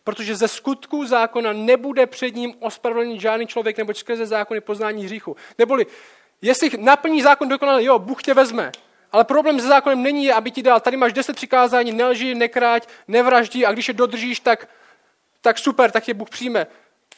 Protože 0.04 0.36
ze 0.36 0.48
skutků 0.48 1.06
zákona 1.06 1.54
nebude 1.54 2.06
před 2.06 2.36
ním 2.36 2.54
ospravedlněn 2.60 3.20
žádný 3.20 3.48
člověk, 3.48 3.78
nebo 3.78 3.94
skrze 3.94 4.26
zákony 4.26 4.62
poznání 4.62 5.06
hříchu. 5.06 5.36
Neboli, 5.58 5.86
jestli 6.42 6.72
naplní 6.78 7.22
zákon 7.22 7.50
dokonale, 7.50 7.84
jo, 7.84 8.00
Bůh 8.00 8.24
tě 8.24 8.34
vezme. 8.34 8.72
Ale 9.12 9.24
problém 9.24 9.60
se 9.60 9.68
zákonem 9.68 10.04
není, 10.04 10.32
aby 10.32 10.52
ti 10.52 10.64
dal, 10.64 10.80
tady 10.80 10.98
máš 10.98 11.14
deset 11.14 11.36
přikázání, 11.36 11.92
nelži, 11.92 12.36
nekráť, 12.36 12.88
nevraždí 13.08 13.66
a 13.66 13.72
když 13.72 13.88
je 13.88 13.94
dodržíš, 13.94 14.40
tak, 14.40 14.70
tak 15.42 15.58
super, 15.58 15.92
tak 15.92 16.04
tě 16.04 16.14
Bůh 16.14 16.30
přijme. 16.30 16.68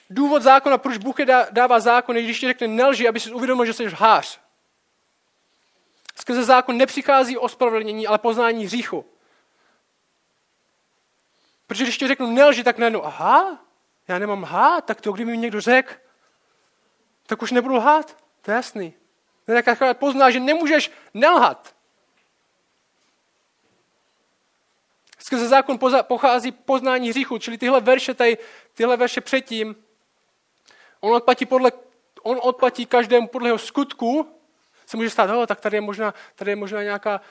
Důvod 0.09 0.43
zákona, 0.43 0.77
proč 0.77 0.97
Bůh 0.97 1.19
je 1.19 1.25
dává 1.51 1.79
zákon, 1.79 2.17
je, 2.17 2.23
když 2.23 2.39
ti 2.39 2.47
řekne 2.47 2.67
nelži, 2.67 3.07
aby 3.07 3.19
si 3.19 3.31
uvědomil, 3.31 3.65
že 3.65 3.73
jsi 3.73 3.85
hář. 3.85 4.39
Skrze 6.15 6.43
zákon 6.43 6.77
nepřichází 6.77 7.37
ospravedlnění, 7.37 8.07
ale 8.07 8.17
poznání 8.17 8.65
hříchu. 8.65 9.05
Protože 11.67 11.83
když 11.83 11.97
ti 11.97 12.07
řeknu 12.07 12.31
nelži, 12.31 12.63
tak 12.63 12.77
najednou, 12.77 13.05
aha, 13.05 13.65
já 14.07 14.19
nemám 14.19 14.43
lhát, 14.43 14.85
tak 14.85 15.01
to, 15.01 15.11
kdyby 15.11 15.31
mi 15.31 15.37
někdo 15.37 15.61
řekl, 15.61 15.93
tak 17.25 17.41
už 17.41 17.51
nebudu 17.51 17.75
lhát. 17.75 18.17
To 18.41 18.51
je 18.51 18.55
jasný. 18.55 18.93
Tak 19.45 19.97
pozná, 19.97 20.31
že 20.31 20.39
nemůžeš 20.39 20.91
nelhat. 21.13 21.75
Skrze 25.19 25.47
zákon 25.47 25.79
pochází 26.01 26.51
poznání 26.51 27.09
hříchu, 27.09 27.37
čili 27.37 27.57
tyhle 27.57 27.81
verše 27.81 28.13
tady, 28.13 28.37
tyhle 28.73 28.97
verše 28.97 29.21
předtím, 29.21 29.75
On 31.03 31.15
odplatí, 31.15 31.45
podle, 31.45 31.71
on 32.21 32.39
odplatí 32.41 32.85
každému 32.85 33.27
podle 33.27 33.49
jeho 33.49 33.57
skutku. 33.57 34.39
Se 34.85 34.97
může 34.97 35.09
stát, 35.09 35.29
oh, 35.29 35.45
tak 35.45 35.59
tady 35.59 35.77
je 35.77 35.81
možná, 35.81 36.13
tady 36.35 36.51
je 36.51 36.55
možná 36.55 36.83
nějaká, 36.83 37.21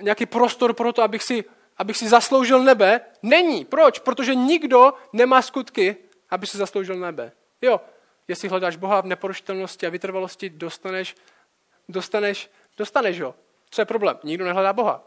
nějaký 0.00 0.26
prostor 0.26 0.72
pro 0.74 0.92
to, 0.92 1.02
abych 1.02 1.22
si, 1.22 1.44
abych 1.76 1.96
si 1.96 2.08
zasloužil 2.08 2.62
nebe. 2.62 3.00
Není. 3.22 3.64
Proč? 3.64 3.98
Protože 3.98 4.34
nikdo 4.34 4.94
nemá 5.12 5.42
skutky, 5.42 5.96
aby 6.30 6.46
si 6.46 6.56
zasloužil 6.58 6.96
nebe. 6.96 7.32
Jo, 7.62 7.80
jestli 8.28 8.48
hledáš 8.48 8.76
Boha 8.76 9.00
v 9.00 9.06
neporušitelnosti 9.06 9.86
a 9.86 9.90
vytrvalosti, 9.90 10.50
dostaneš, 10.50 11.16
dostaneš, 11.88 12.50
dostaneš 12.76 13.20
ho. 13.20 13.34
Co 13.70 13.82
je 13.82 13.86
problém? 13.86 14.18
Nikdo 14.24 14.44
nehledá 14.44 14.72
Boha. 14.72 15.04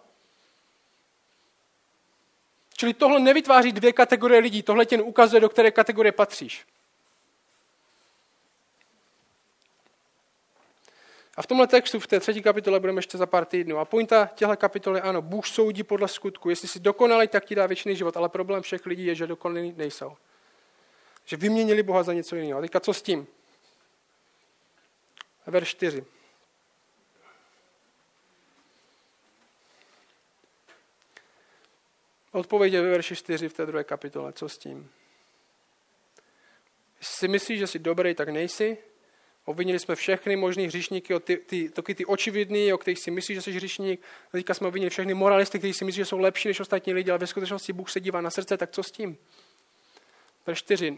Čili 2.78 2.94
tohle 2.94 3.20
nevytváří 3.20 3.72
dvě 3.72 3.94
kategorie 3.94 4.42
lidí, 4.42 4.64
tohle 4.64 4.86
tě 4.86 5.02
ukazuje, 5.02 5.40
do 5.40 5.50
které 5.50 5.72
kategorie 5.72 6.12
patříš. 6.12 6.66
A 11.38 11.42
v 11.42 11.48
tomhle 11.48 11.68
textu, 11.68 12.00
v 12.00 12.08
té 12.08 12.20
třetí 12.20 12.42
kapitole, 12.42 12.80
budeme 12.80 13.00
ještě 13.00 13.18
za 13.18 13.26
pár 13.26 13.46
týdnů. 13.46 13.78
A 13.78 13.86
pointa 13.86 14.30
těchto 14.36 14.58
kapitoly, 14.58 15.02
ano, 15.02 15.22
Bůh 15.22 15.48
soudí 15.48 15.84
podle 15.84 16.08
skutku. 16.08 16.50
Jestli 16.50 16.68
jsi 16.68 16.80
dokonalý, 16.80 17.28
tak 17.28 17.46
ti 17.46 17.56
dá 17.56 17.66
věčný 17.66 17.96
život. 17.96 18.18
Ale 18.18 18.30
problém 18.30 18.62
všech 18.62 18.86
lidí 18.86 19.06
je, 19.06 19.16
že 19.16 19.28
dokonalí 19.28 19.74
nejsou. 19.78 20.18
Že 21.26 21.38
vyměnili 21.38 21.84
Boha 21.84 22.04
za 22.04 22.14
něco 22.14 22.36
jiného. 22.36 22.60
A 22.60 22.62
teďka 22.62 22.80
co 22.80 22.94
s 22.94 23.02
tím? 23.02 23.28
Verš 25.48 25.70
4. 25.70 26.06
Odpověď 32.32 32.74
je 32.74 32.82
ve 32.82 32.90
verši 32.90 33.16
4 33.16 33.50
v 33.50 33.54
té 33.54 33.66
druhé 33.66 33.84
kapitole. 33.84 34.34
Co 34.34 34.50
s 34.50 34.58
tím? 34.58 34.92
Jestli 37.00 37.16
si 37.16 37.28
myslíš, 37.28 37.60
že 37.60 37.68
jsi 37.68 37.80
dobrý, 37.80 38.16
tak 38.16 38.30
nejsi. 38.30 38.78
Obvinili 39.48 39.80
jsme 39.80 39.96
všechny 39.96 40.36
možný 40.36 40.68
hříšníky, 40.68 41.14
ty, 41.20 41.38
ty, 41.38 41.70
taky 41.70 41.96
ty 41.96 42.06
očividný, 42.06 42.74
o 42.74 42.78
kterých 42.78 43.00
si 43.00 43.12
myslíš, 43.12 43.36
že 43.38 43.42
jsi 43.42 43.52
hříšník. 43.52 44.02
Teďka 44.32 44.54
jsme 44.54 44.68
obvinili 44.68 44.90
všechny 44.90 45.14
moralisty, 45.14 45.58
kteří 45.60 45.74
si 45.74 45.86
myslí, 45.86 45.98
že 45.98 46.06
jsou 46.06 46.18
lepší 46.18 46.48
než 46.48 46.60
ostatní 46.60 46.94
lidi, 46.94 47.12
ale 47.12 47.18
ve 47.18 47.28
skutečnosti 47.28 47.74
Bůh 47.74 47.90
se 47.92 48.00
dívá 48.00 48.22
na 48.22 48.30
srdce, 48.30 48.58
tak 48.58 48.72
co 48.72 48.84
s 48.84 48.92
tím? 48.92 49.18
Verš 50.48 50.60
4. 50.60 50.98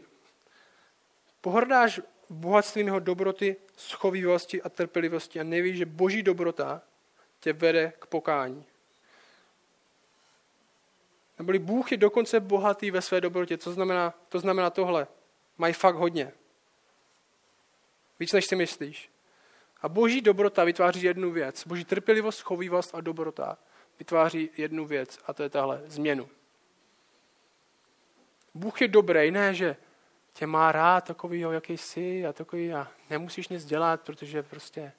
Pohrdáš 1.42 2.02
bohatstvím 2.30 2.86
jeho 2.86 3.00
dobroty, 3.00 3.56
schovývavosti 3.78 4.62
a 4.62 4.70
trpělivosti 4.70 5.40
a 5.40 5.44
nevíš, 5.44 5.78
že 5.78 5.86
boží 5.86 6.24
dobrota 6.24 6.82
tě 7.40 7.54
vede 7.54 7.94
k 8.00 8.06
pokání. 8.06 8.66
Neboli 11.40 11.60
Bůh 11.60 11.92
je 11.92 11.98
dokonce 11.98 12.40
bohatý 12.40 12.92
ve 12.92 13.02
své 13.02 13.22
dobrotě. 13.22 13.58
Co 13.58 13.72
znamená, 13.72 14.14
to 14.30 14.40
znamená 14.40 14.70
tohle. 14.70 15.08
Mají 15.58 15.74
fakt 15.74 15.96
hodně. 15.96 16.32
Víc, 18.20 18.34
než 18.34 18.46
si 18.46 18.56
myslíš. 18.56 19.10
A 19.82 19.90
boží 19.90 20.22
dobrota 20.22 20.64
vytváří 20.64 21.04
jednu 21.04 21.32
věc. 21.32 21.68
Boží 21.68 21.86
trpělivost, 21.86 22.42
chovývost 22.42 22.96
a 22.96 23.02
dobrota 23.02 23.58
vytváří 24.00 24.50
jednu 24.58 24.86
věc. 24.86 25.20
A 25.28 25.34
to 25.34 25.44
je 25.44 25.50
tahle 25.50 25.82
změnu. 25.86 26.30
Bůh 28.54 28.82
je 28.82 28.88
dobrý, 28.88 29.32
ne, 29.32 29.54
že 29.54 29.76
tě 30.34 30.48
má 30.48 30.72
rád 30.72 31.04
takový, 31.04 31.40
jaký 31.40 31.78
jsi 31.78 32.26
a 32.26 32.34
takový 32.34 32.74
a 32.74 32.88
nemusíš 33.10 33.48
nic 33.48 33.66
dělat, 33.66 34.02
protože 34.02 34.44
prostě... 34.44 34.92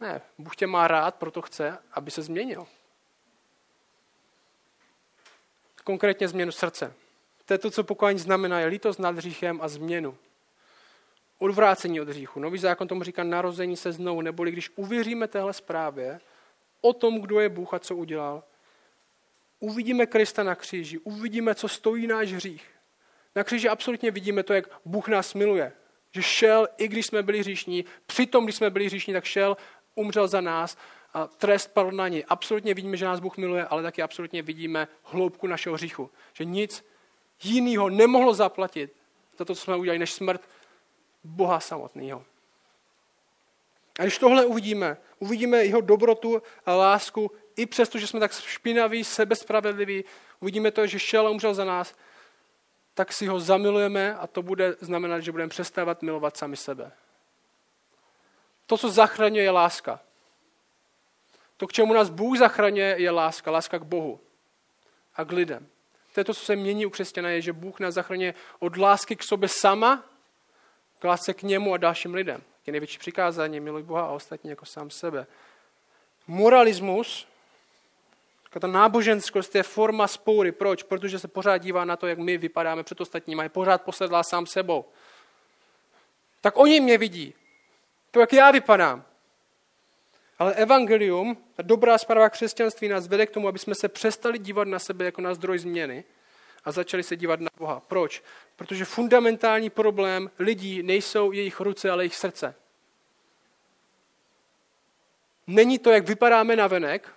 Ne, 0.00 0.20
Bůh 0.38 0.56
tě 0.56 0.66
má 0.66 0.88
rád, 0.88 1.14
proto 1.14 1.42
chce, 1.42 1.78
aby 1.92 2.10
se 2.10 2.22
změnil. 2.22 2.66
Konkrétně 5.84 6.28
změnu 6.28 6.52
srdce. 6.52 6.94
To 7.44 7.54
je 7.54 7.58
to, 7.58 7.70
co 7.70 7.84
pokojení 7.84 8.20
znamená, 8.20 8.60
je 8.60 8.66
lítost 8.66 8.98
nad 8.98 9.16
hříchem 9.16 9.60
a 9.62 9.68
změnu. 9.68 10.18
Odvrácení 11.42 12.00
od 12.00 12.08
hříchu. 12.08 12.40
Nový 12.40 12.58
zákon 12.58 12.88
tomu 12.88 13.02
říká 13.02 13.24
narození 13.24 13.76
se 13.76 13.92
znovu, 13.92 14.20
neboli 14.20 14.50
když 14.50 14.70
uvěříme 14.76 15.28
téhle 15.28 15.52
zprávě 15.52 16.20
o 16.80 16.92
tom, 16.92 17.20
kdo 17.20 17.40
je 17.40 17.48
Bůh 17.48 17.74
a 17.74 17.78
co 17.78 17.96
udělal, 17.96 18.42
uvidíme 19.60 20.06
Krista 20.06 20.42
na 20.42 20.54
kříži, 20.54 20.98
uvidíme, 20.98 21.54
co 21.54 21.68
stojí 21.68 22.06
náš 22.06 22.32
hřích. 22.32 22.66
Na 23.36 23.44
kříži 23.44 23.68
absolutně 23.68 24.10
vidíme 24.10 24.42
to, 24.42 24.52
jak 24.54 24.64
Bůh 24.84 25.08
nás 25.08 25.34
miluje. 25.34 25.72
Že 26.14 26.22
šel, 26.22 26.68
i 26.78 26.88
když 26.88 27.06
jsme 27.06 27.22
byli 27.22 27.40
hříšní, 27.40 27.84
přitom, 28.06 28.44
když 28.44 28.56
jsme 28.56 28.70
byli 28.70 28.86
hříšní, 28.86 29.12
tak 29.12 29.24
šel, 29.24 29.56
umřel 29.94 30.28
za 30.28 30.40
nás 30.40 30.76
a 31.14 31.26
trest 31.26 31.66
padl 31.66 31.90
na 31.90 32.08
něj. 32.08 32.24
Absolutně 32.28 32.74
vidíme, 32.74 32.96
že 32.96 33.04
nás 33.04 33.20
Bůh 33.20 33.36
miluje, 33.36 33.64
ale 33.64 33.82
taky 33.82 34.02
absolutně 34.02 34.42
vidíme 34.42 34.88
hloubku 35.02 35.46
našeho 35.46 35.74
hříchu. 35.74 36.10
Že 36.32 36.44
nic 36.44 36.86
jiného 37.42 37.90
nemohlo 37.90 38.34
zaplatit 38.34 38.92
za 39.38 39.44
to, 39.44 39.54
co 39.54 39.60
jsme 39.60 39.76
udělali, 39.76 39.98
než 39.98 40.12
smrt 40.12 40.42
Boha 41.24 41.60
samotného. 41.60 42.24
A 43.98 44.02
když 44.02 44.18
tohle 44.18 44.44
uvidíme, 44.44 44.96
uvidíme 45.18 45.64
jeho 45.64 45.80
dobrotu 45.80 46.42
a 46.66 46.74
lásku, 46.74 47.30
i 47.56 47.66
přesto, 47.66 47.98
že 47.98 48.06
jsme 48.06 48.20
tak 48.20 48.32
špinaví, 48.32 49.04
sebespravedliví, 49.04 50.04
uvidíme 50.40 50.70
to, 50.70 50.86
že 50.86 50.98
šel 50.98 51.26
a 51.26 51.30
umřel 51.30 51.54
za 51.54 51.64
nás, 51.64 51.94
tak 52.94 53.12
si 53.12 53.26
ho 53.26 53.40
zamilujeme 53.40 54.14
a 54.14 54.26
to 54.26 54.42
bude 54.42 54.76
znamenat, 54.80 55.20
že 55.20 55.32
budeme 55.32 55.48
přestávat 55.48 56.02
milovat 56.02 56.36
sami 56.36 56.56
sebe. 56.56 56.92
To, 58.66 58.78
co 58.78 58.90
zachraňuje, 58.90 59.42
je 59.42 59.50
láska. 59.50 60.00
To, 61.56 61.66
k 61.66 61.72
čemu 61.72 61.94
nás 61.94 62.10
Bůh 62.10 62.38
zachraňuje, 62.38 62.94
je 62.98 63.10
láska. 63.10 63.50
Láska 63.50 63.78
k 63.78 63.82
Bohu 63.82 64.20
a 65.14 65.24
k 65.24 65.32
lidem. 65.32 65.66
To 66.14 66.20
je 66.20 66.24
to, 66.24 66.34
co 66.34 66.44
se 66.44 66.56
mění 66.56 66.86
u 66.86 66.90
křesťana, 66.90 67.28
je, 67.30 67.40
že 67.40 67.52
Bůh 67.52 67.80
nás 67.80 67.94
zachraňuje 67.94 68.34
od 68.58 68.76
lásky 68.76 69.16
k 69.16 69.22
sobě 69.22 69.48
sama, 69.48 70.04
k 71.02 71.04
lásce 71.04 71.34
k 71.34 71.42
němu 71.42 71.74
a 71.74 71.76
dalším 71.76 72.14
lidem. 72.14 72.42
Je 72.66 72.70
největší 72.70 72.98
přikázání, 72.98 73.60
miluj 73.60 73.82
Boha 73.82 74.02
a 74.02 74.10
ostatní 74.10 74.50
jako 74.50 74.66
sám 74.66 74.90
sebe. 74.90 75.26
Moralismus 76.26 77.28
ta 78.60 78.66
náboženskost 78.66 79.54
je 79.54 79.62
forma 79.62 80.08
spoury. 80.08 80.52
Proč? 80.52 80.82
Protože 80.82 81.18
se 81.18 81.28
pořád 81.28 81.58
dívá 81.58 81.84
na 81.84 81.96
to, 81.96 82.06
jak 82.06 82.18
my 82.18 82.38
vypadáme 82.38 82.82
před 82.82 83.00
ostatními. 83.00 83.42
Je 83.42 83.48
pořád 83.48 83.82
posedlá 83.82 84.22
sám 84.22 84.46
sebou. 84.46 84.84
Tak 86.40 86.56
oni 86.56 86.80
mě 86.80 86.98
vidí. 86.98 87.34
To, 88.10 88.20
jak 88.20 88.32
já 88.32 88.50
vypadám. 88.50 89.04
Ale 90.38 90.54
evangelium, 90.54 91.36
ta 91.54 91.62
dobrá 91.62 91.98
zpráva 91.98 92.30
křesťanství 92.30 92.88
nás 92.88 93.06
vede 93.06 93.26
k 93.26 93.30
tomu, 93.30 93.48
aby 93.48 93.58
jsme 93.58 93.74
se 93.74 93.88
přestali 93.88 94.38
dívat 94.38 94.68
na 94.68 94.78
sebe 94.78 95.04
jako 95.04 95.20
na 95.20 95.34
zdroj 95.34 95.58
změny 95.58 96.04
a 96.64 96.72
začali 96.72 97.02
se 97.02 97.16
dívat 97.16 97.40
na 97.40 97.50
Boha. 97.58 97.80
Proč? 97.80 98.22
Protože 98.56 98.84
fundamentální 98.84 99.70
problém 99.70 100.30
lidí 100.38 100.82
nejsou 100.82 101.32
jejich 101.32 101.60
ruce, 101.60 101.90
ale 101.90 102.02
jejich 102.02 102.16
srdce. 102.16 102.54
Není 105.46 105.78
to, 105.78 105.90
jak 105.90 106.08
vypadáme 106.08 106.56
na 106.56 106.66
venek, 106.66 107.08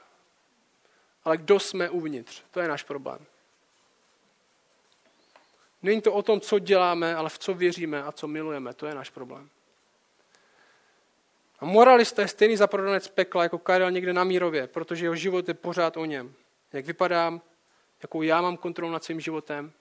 ale 1.23 1.37
kdo 1.37 1.59
jsme 1.59 1.89
uvnitř. 1.89 2.43
To 2.51 2.59
je 2.59 2.67
náš 2.67 2.83
problém. 2.83 3.25
Není 5.81 6.01
to 6.01 6.13
o 6.13 6.21
tom, 6.21 6.41
co 6.41 6.59
děláme, 6.59 7.15
ale 7.15 7.29
v 7.29 7.39
co 7.39 7.53
věříme 7.53 8.03
a 8.03 8.11
co 8.11 8.27
milujeme. 8.27 8.73
To 8.73 8.85
je 8.85 8.95
náš 8.95 9.09
problém. 9.09 9.49
A 11.59 11.65
moralista 11.65 12.21
je 12.21 12.27
stejný 12.27 12.57
zaprodanec 12.57 13.07
pekla 13.07 13.43
jako 13.43 13.57
Karel 13.57 13.91
někde 13.91 14.13
na 14.13 14.23
Mírově, 14.23 14.67
protože 14.67 15.05
jeho 15.05 15.15
život 15.15 15.47
je 15.47 15.53
pořád 15.53 15.97
o 15.97 16.05
něm. 16.05 16.33
Jak 16.73 16.85
vypadám, 16.85 17.41
jakou 18.05 18.21
já 18.21 18.41
mám 18.41 18.57
kontrolu 18.57 18.91
nad 18.91 19.03
svým 19.03 19.19
životem. 19.19 19.71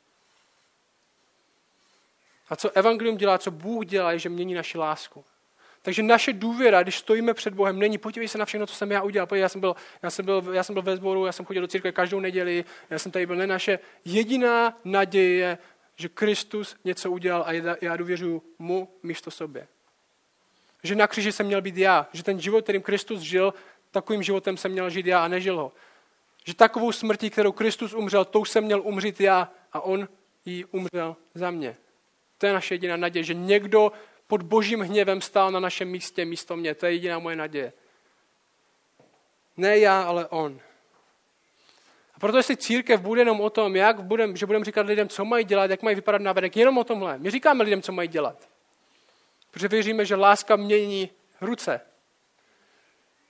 A 2.48 2.56
co 2.56 2.70
evangelium 2.70 3.16
dělá, 3.16 3.38
co 3.38 3.50
Bůh 3.50 3.86
dělá, 3.86 4.12
je, 4.12 4.18
že 4.18 4.28
mění 4.28 4.54
naši 4.54 4.78
lásku. 4.78 5.24
Takže 5.82 6.02
naše 6.02 6.32
důvěra, 6.32 6.82
když 6.82 6.98
stojíme 6.98 7.34
před 7.34 7.54
Bohem, 7.54 7.78
není 7.78 7.98
podívej 7.98 8.28
se 8.28 8.38
na 8.38 8.44
všechno, 8.44 8.66
co 8.66 8.74
jsem 8.74 8.92
já 8.92 9.02
udělal. 9.02 9.26
Podívej, 9.26 9.42
já, 9.42 9.48
jsem 9.48 9.60
byl, 9.60 9.76
já, 10.02 10.10
jsem 10.10 10.24
byl, 10.24 10.44
já 10.52 10.62
jsem 10.62 10.72
byl 10.72 10.82
ve 10.82 10.96
sboru, 10.96 11.26
já 11.26 11.32
jsem 11.32 11.44
chodil 11.44 11.62
do 11.62 11.68
církve 11.68 11.92
každou 11.92 12.20
neděli, 12.20 12.64
já 12.90 12.98
jsem 12.98 13.12
tady 13.12 13.26
byl. 13.26 13.36
Ne, 13.36 13.46
naše 13.46 13.78
jediná 14.04 14.78
naděje 14.84 15.36
je, 15.36 15.58
že 15.96 16.08
Kristus 16.08 16.76
něco 16.84 17.10
udělal 17.10 17.44
a 17.46 17.52
já 17.80 17.96
důvěřuji 17.96 18.42
mu 18.58 18.88
místo 19.02 19.30
sobě. 19.30 19.68
Že 20.82 20.94
na 20.94 21.06
kříži 21.06 21.32
jsem 21.32 21.46
měl 21.46 21.62
být 21.62 21.76
já, 21.76 22.08
že 22.12 22.22
ten 22.22 22.40
život, 22.40 22.62
kterým 22.62 22.82
Kristus 22.82 23.20
žil, 23.20 23.54
takovým 23.90 24.22
životem 24.22 24.56
jsem 24.56 24.72
měl 24.72 24.90
žít 24.90 25.06
já 25.06 25.24
a 25.24 25.28
nežil 25.28 25.56
ho. 25.56 25.72
Že 26.44 26.54
takovou 26.54 26.92
smrtí, 26.92 27.30
kterou 27.30 27.52
Kristus 27.52 27.94
umřel, 27.94 28.24
tou 28.24 28.44
jsem 28.44 28.64
měl 28.64 28.82
umřít 28.82 29.20
já 29.20 29.52
a 29.72 29.80
on 29.80 30.08
ji 30.44 30.64
umřel 30.64 31.16
za 31.34 31.50
mě. 31.50 31.76
To 32.38 32.46
je 32.46 32.52
naše 32.52 32.74
jediná 32.74 32.96
naděje, 32.96 33.24
že 33.24 33.34
někdo 33.34 33.92
pod 34.26 34.42
božím 34.42 34.80
hněvem 34.80 35.20
stál 35.20 35.50
na 35.50 35.60
našem 35.60 35.88
místě 35.88 36.24
místo 36.24 36.56
mě. 36.56 36.74
To 36.74 36.86
je 36.86 36.92
jediná 36.92 37.18
moje 37.18 37.36
naděje. 37.36 37.72
Ne 39.56 39.78
já, 39.78 40.02
ale 40.02 40.28
on. 40.28 40.60
A 42.14 42.20
proto 42.20 42.36
jestli 42.36 42.56
církev 42.56 43.00
bude 43.00 43.20
jenom 43.20 43.40
o 43.40 43.50
tom, 43.50 43.76
jak 43.76 44.02
budem, 44.02 44.36
že 44.36 44.46
budeme 44.46 44.64
říkat 44.64 44.86
lidem, 44.86 45.08
co 45.08 45.24
mají 45.24 45.44
dělat, 45.44 45.70
jak 45.70 45.82
mají 45.82 45.96
vypadat 45.96 46.22
na 46.22 46.32
venek, 46.32 46.56
jenom 46.56 46.78
o 46.78 46.84
tomhle. 46.84 47.18
My 47.18 47.30
říkáme 47.30 47.64
lidem, 47.64 47.82
co 47.82 47.92
mají 47.92 48.08
dělat. 48.08 48.48
Protože 49.50 49.68
věříme, 49.68 50.04
že 50.04 50.14
láska 50.14 50.56
mění 50.56 51.10
ruce. 51.40 51.80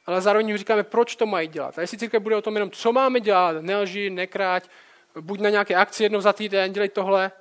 Ale 0.06 0.20
zároveň 0.20 0.56
říkáme, 0.56 0.82
proč 0.82 1.16
to 1.16 1.26
mají 1.26 1.48
dělat. 1.48 1.78
A 1.78 1.80
jestli 1.80 1.98
církev 1.98 2.22
bude 2.22 2.36
o 2.36 2.42
tom 2.42 2.54
jenom, 2.54 2.70
co 2.70 2.92
máme 2.92 3.20
dělat, 3.20 3.56
nelži, 3.60 4.10
nekráť, 4.10 4.68
buď 5.20 5.40
na 5.40 5.50
nějaké 5.50 5.74
akci 5.74 6.02
jednou 6.02 6.20
za 6.20 6.32
týden, 6.32 6.72
dělej 6.72 6.88
tohle, 6.88 7.32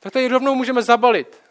tak 0.00 0.12
tady 0.12 0.28
rovnou 0.28 0.54
můžeme 0.54 0.82
zabalit. 0.82 1.42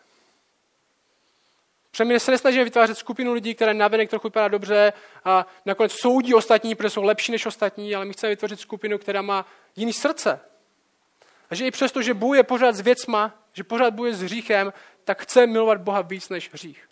Protože 1.92 2.20
se 2.20 2.32
nesnažíme 2.32 2.64
vytvářet 2.64 2.98
skupinu 2.98 3.34
lidí, 3.34 3.56
které 3.56 3.74
navenek 3.74 4.10
trochu 4.10 4.28
vypadá 4.28 4.48
dobře 4.48 4.94
a 5.26 5.48
nakonec 5.66 5.92
soudí 5.92 6.34
ostatní, 6.34 6.76
protože 6.76 6.90
jsou 6.90 7.04
lepší 7.04 7.32
než 7.32 7.46
ostatní, 7.46 7.96
ale 7.96 8.06
my 8.06 8.14
chceme 8.14 8.30
vytvořit 8.30 8.60
skupinu, 8.60 8.98
která 8.98 9.22
má 9.22 9.46
jiný 9.76 9.94
srdce. 9.94 10.40
A 11.50 11.56
že 11.56 11.66
i 11.66 11.72
přesto, 11.72 12.02
že 12.02 12.14
bojuje 12.14 12.44
pořád 12.44 12.76
s 12.76 12.82
věcma, 12.82 13.34
že 13.54 13.64
pořád 13.64 13.94
bojuje 13.94 14.14
s 14.14 14.22
hříchem, 14.22 14.74
tak 15.04 15.22
chce 15.22 15.48
milovat 15.48 15.82
Boha 15.82 16.02
víc 16.02 16.30
než 16.30 16.54
hřích. 16.54 16.89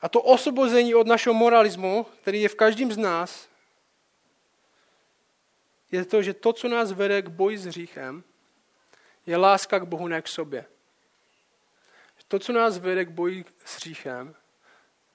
A 0.00 0.08
to 0.08 0.22
osvobození 0.22 0.94
od 0.94 1.06
našeho 1.06 1.34
moralismu, 1.34 2.06
který 2.22 2.42
je 2.42 2.48
v 2.48 2.54
každém 2.54 2.92
z 2.92 2.96
nás, 2.96 3.48
je 5.92 6.04
to, 6.04 6.22
že 6.22 6.34
to, 6.34 6.52
co 6.52 6.68
nás 6.68 6.92
vede 6.92 7.22
k 7.22 7.28
boji 7.28 7.58
s 7.58 7.66
hříchem, 7.66 8.22
je 9.26 9.36
láska 9.36 9.78
k 9.78 9.84
Bohu, 9.84 10.08
ne 10.08 10.22
k 10.22 10.28
sobě. 10.28 10.64
To, 12.28 12.38
co 12.38 12.52
nás 12.52 12.78
vede 12.78 13.04
k 13.04 13.10
boji 13.10 13.44
s 13.64 13.76
hříchem, 13.76 14.34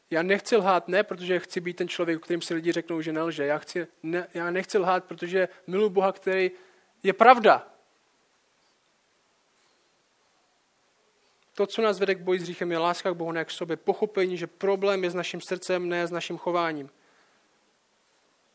já 0.10 0.24
nechci 0.24 0.58
lhát 0.58 0.88
ne, 0.88 1.04
protože 1.04 1.40
chci 1.40 1.62
být 1.62 1.78
ten 1.78 1.88
člověk, 1.88 2.24
kterým 2.24 2.42
si 2.42 2.54
lidi 2.54 2.72
řeknou, 2.72 3.02
že 3.02 3.14
nelže. 3.14 3.46
Já, 3.46 3.58
chci, 3.58 3.88
ne, 4.04 4.28
já 4.34 4.52
nechci 4.52 4.78
lhát, 4.78 5.04
protože 5.06 5.48
miluji 5.68 5.90
Boha, 5.90 6.12
který 6.12 6.52
je 7.04 7.14
pravda. 7.14 7.75
To, 11.56 11.68
co 11.68 11.82
nás 11.82 12.00
vede 12.00 12.16
k 12.16 12.22
boji 12.22 12.40
s 12.40 12.44
hříchem, 12.44 12.72
je 12.72 12.78
láska 12.78 13.12
k 13.12 13.16
Bohu, 13.16 13.32
ne 13.32 13.46
k 13.46 13.52
sobě. 13.52 13.78
Pochopení, 13.78 14.38
že 14.38 14.48
problém 14.48 15.04
je 15.04 15.12
s 15.12 15.16
naším 15.16 15.42
srdcem, 15.42 15.90
ne 15.90 16.08
s 16.08 16.12
naším 16.12 16.38
chováním. 16.38 16.90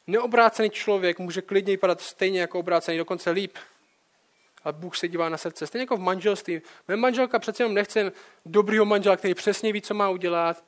Neobrácený 0.07 0.71
člověk 0.71 1.19
může 1.19 1.43
klidně 1.43 1.73
vypadat 1.73 2.01
stejně 2.01 2.41
jako 2.41 2.59
obrácený, 2.59 2.99
dokonce 2.99 3.31
líp. 3.31 3.59
A 4.65 4.73
Bůh 4.73 4.97
se 4.97 5.09
dívá 5.09 5.29
na 5.29 5.37
srdce. 5.37 5.67
Stejně 5.67 5.83
jako 5.83 5.97
v 5.97 6.01
manželství. 6.01 6.63
Mé 6.89 6.97
manželka 6.97 7.39
přece 7.39 7.63
jenom 7.63 7.75
nechce 7.75 8.13
dobrýho 8.47 8.85
manžela, 8.85 9.17
který 9.17 9.35
přesně 9.35 9.73
ví, 9.73 9.83
co 9.83 9.95
má 9.95 10.09
udělat. 10.09 10.65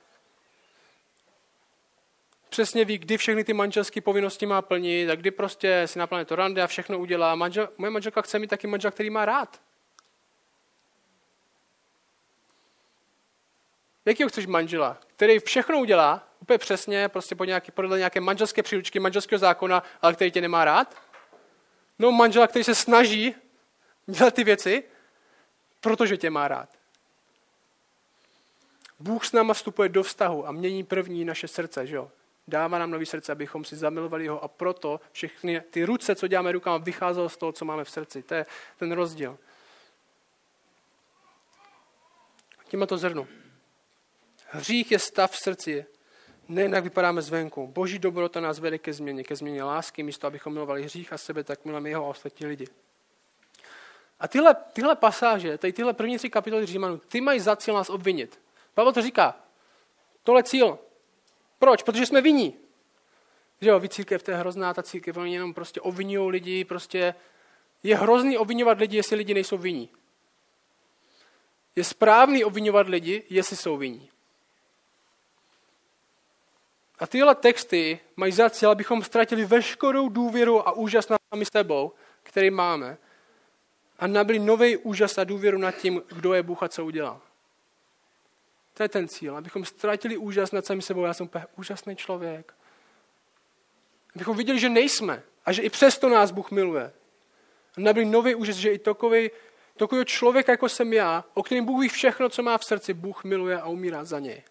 Přesně 2.49 2.85
ví, 2.85 2.99
kdy 2.99 3.17
všechny 3.17 3.45
ty 3.45 3.53
manželské 3.53 4.01
povinnosti 4.01 4.47
má 4.47 4.63
plnit 4.63 5.11
a 5.11 5.15
kdy 5.15 5.31
prostě 5.31 5.83
si 5.87 5.99
naplánuje 5.99 6.25
to 6.25 6.37
rande 6.37 6.63
a 6.63 6.67
všechno 6.67 6.99
udělá. 6.99 7.35
Manžel, 7.35 7.69
moje 7.79 7.91
manželka 7.91 8.23
chce 8.23 8.39
mít 8.39 8.51
taky 8.51 8.67
manžel, 8.67 8.91
který 8.91 9.11
má 9.11 9.25
rád. 9.25 9.61
Jakýho 14.05 14.29
chceš 14.29 14.47
manžela? 14.47 14.99
Který 15.17 15.39
všechno 15.39 15.79
udělá, 15.79 16.29
úplně 16.41 16.59
přesně, 16.59 17.09
prostě 17.09 17.35
podle 17.35 17.47
nějaké, 17.47 17.73
podle 17.73 17.99
nějaké 17.99 18.21
manželské 18.21 18.63
příručky, 18.63 19.01
manželského 19.01 19.39
zákona, 19.39 19.83
ale 20.03 20.15
který 20.15 20.31
tě 20.31 20.41
nemá 20.41 20.65
rád? 20.65 20.97
No 21.99 22.13
manžela, 22.13 22.47
který 22.47 22.65
se 22.65 22.75
snaží 22.75 23.35
dělat 24.07 24.35
ty 24.35 24.45
věci, 24.45 24.85
protože 25.81 26.17
tě 26.17 26.31
má 26.31 26.49
rád. 26.49 26.69
Bůh 28.99 29.25
s 29.25 29.33
náma 29.33 29.55
vstupuje 29.55 29.89
do 29.89 30.03
vztahu 30.03 30.49
a 30.49 30.53
mění 30.53 30.85
první 30.85 31.25
naše 31.25 31.49
srdce, 31.49 31.87
že 31.87 31.97
jo? 31.97 32.11
Dává 32.49 32.79
nám 32.79 32.91
nový 32.91 33.07
srdce, 33.07 33.33
abychom 33.33 33.65
si 33.65 33.77
zamilovali 33.77 34.29
ho 34.29 34.45
a 34.45 34.49
proto 34.49 35.01
všechny 35.13 35.61
ty 35.61 35.85
ruce, 35.85 36.15
co 36.15 36.29
děláme 36.29 36.53
rukama, 36.53 36.79
vycházelo 36.79 37.29
z 37.29 37.37
toho, 37.37 37.53
co 37.53 37.65
máme 37.65 37.85
v 37.85 37.91
srdci. 37.91 38.23
To 38.23 38.35
je 38.35 38.47
ten 38.79 38.93
rozdíl. 38.93 39.39
Tím 42.69 42.87
to 42.87 42.99
zrnu. 42.99 43.42
Hřích 44.55 44.93
je 44.93 44.99
stav 44.99 45.33
v 45.33 45.37
srdci, 45.37 45.87
ne 46.49 46.63
jak 46.63 46.85
vypadáme 46.85 47.23
zvenku. 47.23 47.67
Boží 47.67 47.99
dobrota 47.99 48.41
nás 48.41 48.59
vede 48.59 48.79
ke 48.79 48.93
změně, 48.93 49.25
ke 49.25 49.37
změně 49.37 49.63
lásky, 49.63 50.03
místo 50.03 50.27
abychom 50.27 50.53
milovali 50.53 50.83
hřích 50.83 51.13
a 51.13 51.19
sebe, 51.19 51.45
tak 51.45 51.65
milujeme 51.65 51.89
jeho 51.89 52.05
a 52.05 52.09
ostatní 52.09 52.47
lidi. 52.47 52.67
A 54.21 54.29
tyhle, 54.29 54.57
tyhle 54.73 54.97
pasáže, 54.97 55.59
tady 55.59 55.73
tyhle 55.73 55.93
první 55.93 56.19
tři 56.19 56.31
kapitoly 56.31 56.67
Římanů, 56.67 56.99
ty 56.99 57.21
mají 57.21 57.41
za 57.41 57.57
cíl 57.57 57.75
nás 57.75 57.91
obvinit. 57.91 58.41
Pavel 58.75 58.93
to 58.93 59.03
říká. 59.03 59.37
Tohle 60.23 60.43
cíl. 60.43 60.79
Proč? 61.59 61.83
Protože 61.83 62.07
jsme 62.07 62.21
viní. 62.21 62.55
Že 63.61 63.71
jo, 63.71 63.81
vy 63.81 63.89
církev, 63.89 64.23
to 64.23 64.31
je 64.31 64.37
hrozná 64.37 64.75
ta 64.75 64.83
církev, 64.83 65.17
oni 65.17 65.35
jenom 65.35 65.55
prostě 65.55 65.81
obvinují 65.81 66.31
lidi, 66.31 66.65
prostě 66.65 67.15
je 67.83 67.97
hrozný 67.97 68.39
obvinovat 68.39 68.79
lidi, 68.79 68.97
jestli 68.97 69.17
lidi 69.17 69.35
nejsou 69.35 69.59
viní. 69.59 69.89
Je 71.77 71.85
správný 71.85 72.45
obvinovat 72.45 72.89
lidi, 72.89 73.23
jestli 73.31 73.57
jsou 73.57 73.77
viní. 73.77 74.12
A 77.03 77.07
tyhle 77.07 77.35
texty 77.35 78.01
mají 78.17 78.33
za 78.33 78.51
cíl, 78.51 78.71
abychom 78.71 79.03
ztratili 79.03 79.45
veškerou 79.45 80.09
důvěru 80.09 80.69
a 80.69 80.73
úžas 80.73 81.09
nad 81.09 81.21
sami 81.35 81.45
sebou, 81.45 81.93
který 82.23 82.51
máme, 82.51 82.99
a 83.99 84.07
nabili 84.07 84.39
nový 84.39 84.77
úžas 84.77 85.19
a 85.19 85.25
důvěru 85.25 85.59
nad 85.59 85.71
tím, 85.71 86.03
kdo 86.09 86.35
je 86.35 86.43
Bůh 86.43 86.63
a 86.63 86.69
co 86.69 86.85
udělal. 86.85 87.21
To 88.75 88.83
je 88.83 88.89
ten 88.89 89.09
cíl, 89.09 89.37
abychom 89.37 89.65
ztratili 89.65 90.17
úžas 90.17 90.53
nad 90.53 90.67
sami 90.67 90.83
sebou. 90.83 91.05
Já 91.05 91.15
jsem 91.15 91.27
úplně 91.27 91.47
úžasný 91.57 91.97
člověk. 91.97 92.55
Abychom 94.15 94.37
viděli, 94.37 94.59
že 94.59 94.69
nejsme 94.69 95.23
a 95.45 95.53
že 95.53 95.63
i 95.63 95.71
přesto 95.71 96.09
nás 96.09 96.31
Bůh 96.31 96.51
miluje. 96.51 96.93
A 97.77 97.81
nabili 97.81 98.07
nový 98.07 98.35
úžas, 98.35 98.57
že 98.57 98.73
i 98.73 98.79
takový, 98.79 99.31
takový 99.77 100.05
člověk, 100.05 100.49
jako 100.49 100.69
jsem 100.69 100.93
já, 100.93 101.25
o 101.35 101.43
kterém 101.43 101.65
Bůh 101.65 101.83
ví 101.83 101.89
všechno, 101.89 102.29
co 102.29 102.43
má 102.43 102.59
v 102.59 102.65
srdci, 102.65 102.95
Bůh 102.95 103.25
miluje 103.25 103.61
a 103.61 103.67
umírá 103.67 104.05
za 104.05 104.19
něj. 104.19 104.43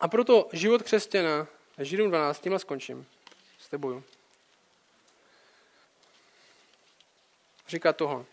A 0.00 0.08
proto 0.08 0.48
život 0.52 0.82
křesťana, 0.82 1.46
Židům 1.78 2.08
12, 2.08 2.40
tímhle 2.40 2.58
skončím. 2.58 3.06
S 3.58 3.68
tebou. 3.68 4.02
Říká 7.68 7.92
toho. 7.92 8.26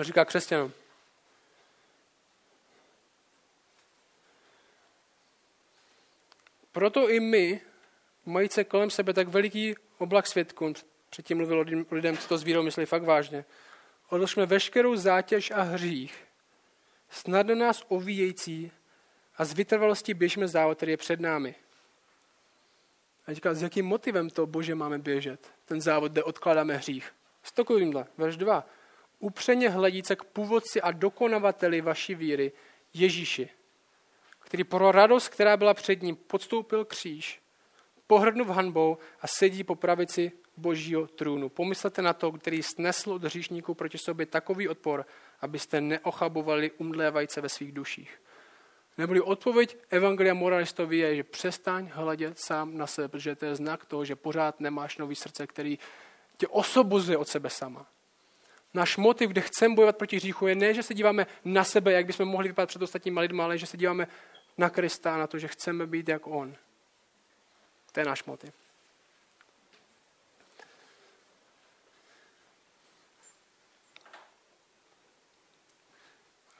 Říká 0.00 0.24
křesťanům. 0.24 0.72
Proto 6.72 7.10
i 7.10 7.20
my, 7.20 7.60
majíce 8.26 8.64
kolem 8.64 8.90
sebe 8.90 9.12
tak 9.12 9.28
veliký 9.28 9.74
oblak 9.98 10.26
světků, 10.26 10.74
předtím 11.10 11.36
mluvil 11.36 11.64
lidem, 11.90 12.18
co 12.18 12.28
to 12.28 12.38
s 12.38 12.42
vírou 12.42 12.62
myslí 12.62 12.86
fakt 12.86 13.02
vážně, 13.02 13.44
odložme 14.08 14.46
veškerou 14.46 14.96
zátěž 14.96 15.50
a 15.50 15.62
hřích, 15.62 16.24
snadno 17.10 17.54
nás 17.54 17.84
ovíjející 17.88 18.72
a 19.36 19.44
z 19.44 19.52
vytrvalosti 19.52 20.14
běžme 20.14 20.48
závod, 20.48 20.76
který 20.76 20.92
je 20.92 20.96
před 20.96 21.20
námi. 21.20 21.54
A 23.26 23.32
říká, 23.32 23.54
s 23.54 23.62
jakým 23.62 23.86
motivem 23.86 24.30
to, 24.30 24.46
Bože, 24.46 24.74
máme 24.74 24.98
běžet? 24.98 25.50
Ten 25.64 25.80
závod, 25.80 26.12
kde 26.12 26.22
odkládáme 26.22 26.76
hřích. 26.76 27.12
S 27.42 27.52
verš 28.18 28.36
2. 28.36 28.66
Upřeně 29.18 29.70
hledíce 29.70 30.16
k 30.16 30.24
původci 30.24 30.82
a 30.82 30.90
dokonavateli 30.90 31.80
vaší 31.80 32.14
víry, 32.14 32.52
Ježíši, 32.94 33.48
který 34.40 34.64
pro 34.64 34.92
radost, 34.92 35.28
která 35.28 35.56
byla 35.56 35.74
před 35.74 36.02
ním, 36.02 36.16
podstoupil 36.16 36.84
kříž, 36.84 37.42
pohrdnul 38.06 38.46
hanbou 38.46 38.98
a 39.20 39.26
sedí 39.26 39.64
po 39.64 39.74
pravici 39.74 40.32
božího 40.56 41.06
trůnu. 41.06 41.48
Pomyslete 41.48 42.02
na 42.02 42.12
to, 42.12 42.32
který 42.32 42.62
snesl 42.62 43.12
od 43.12 43.24
hříšníků 43.24 43.74
proti 43.74 43.98
sobě 43.98 44.26
takový 44.26 44.68
odpor, 44.68 45.06
abyste 45.40 45.80
neochabovali 45.80 46.70
umdlévajíce 46.70 47.40
ve 47.40 47.48
svých 47.48 47.72
duších. 47.72 48.22
Neboli 48.98 49.20
odpověď 49.20 49.76
Evangelia 49.90 50.34
moralistovi 50.34 50.96
je, 50.96 51.16
že 51.16 51.24
přestaň 51.24 51.90
hledět 51.92 52.38
sám 52.38 52.76
na 52.76 52.86
sebe, 52.86 53.08
protože 53.08 53.36
to 53.36 53.44
je 53.44 53.54
znak 53.54 53.84
toho, 53.84 54.04
že 54.04 54.16
pořád 54.16 54.60
nemáš 54.60 54.98
nový 54.98 55.14
srdce, 55.14 55.46
který 55.46 55.78
tě 56.36 56.48
osobuzuje 56.48 57.18
od 57.18 57.28
sebe 57.28 57.50
sama. 57.50 57.86
Náš 58.74 58.96
motiv, 58.96 59.30
kde 59.30 59.40
chceme 59.40 59.74
bojovat 59.74 59.96
proti 59.96 60.16
hříchu, 60.16 60.46
je 60.46 60.54
ne, 60.54 60.74
že 60.74 60.82
se 60.82 60.94
díváme 60.94 61.26
na 61.44 61.64
sebe, 61.64 61.92
jak 61.92 62.06
bychom 62.06 62.28
mohli 62.28 62.48
vypadat 62.48 62.66
před 62.66 62.82
ostatními 62.82 63.20
lidmi, 63.20 63.42
ale 63.42 63.58
že 63.58 63.66
se 63.66 63.76
díváme 63.76 64.08
na 64.58 64.70
Krista, 64.70 65.16
na 65.16 65.26
to, 65.26 65.38
že 65.38 65.48
chceme 65.48 65.86
být 65.86 66.08
jak 66.08 66.26
On. 66.26 66.54
To 67.92 68.00
je 68.00 68.06
náš 68.06 68.24
motiv. 68.24 68.65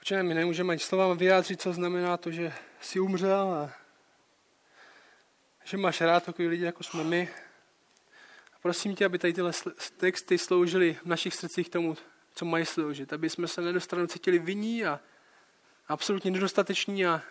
Protože 0.07 0.23
my 0.23 0.33
nemůžeme 0.33 0.71
ani 0.71 0.79
slova 0.79 1.13
vyjádřit, 1.13 1.61
co 1.61 1.73
znamená 1.73 2.17
to, 2.17 2.31
že 2.31 2.53
jsi 2.81 2.99
umřel 2.99 3.53
a 3.53 3.71
že 5.63 5.77
máš 5.77 6.01
rád 6.01 6.23
takový 6.23 6.47
lidi, 6.47 6.63
jako 6.63 6.83
jsme 6.83 7.03
my. 7.03 7.29
A 8.53 8.59
prosím 8.61 8.95
tě, 8.95 9.05
aby 9.05 9.19
tady 9.19 9.33
tyhle 9.33 9.51
texty 9.97 10.37
sloužily 10.37 10.93
v 11.03 11.05
našich 11.05 11.35
srdcích 11.35 11.69
tomu, 11.69 11.97
co 12.35 12.45
mají 12.45 12.65
sloužit. 12.65 13.13
Aby 13.13 13.29
jsme 13.29 13.47
se 13.47 13.61
na 13.61 13.79
stranu 13.79 14.07
cítili 14.07 14.39
vinní 14.39 14.85
a 14.85 14.99
absolutně 15.87 16.31
nedostateční 16.31 17.05
a 17.05 17.21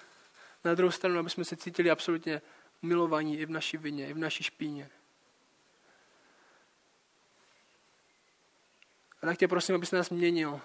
na 0.64 0.74
druhou 0.74 0.90
stranu, 0.90 1.18
aby 1.18 1.30
jsme 1.30 1.44
se 1.44 1.56
cítili 1.56 1.90
absolutně 1.90 2.42
milovaní 2.82 3.38
i 3.38 3.46
v 3.46 3.50
naší 3.50 3.76
vině, 3.76 4.08
i 4.08 4.12
v 4.12 4.18
naší 4.18 4.44
špíně. 4.44 4.90
A 9.22 9.26
tak 9.26 9.38
tě 9.38 9.48
prosím, 9.48 9.74
abys 9.74 9.90
nás 9.90 10.10
měnil. 10.10 10.60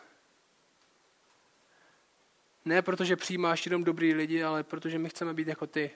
Ne 2.66 2.82
protože 2.82 3.16
přijímáš 3.16 3.66
jenom 3.66 3.84
dobrý 3.84 4.14
lidi, 4.14 4.44
ale 4.44 4.64
protože 4.64 5.00
my 5.00 5.10
chceme 5.10 5.34
být 5.34 5.48
jako 5.48 5.68
ty. 5.68 5.92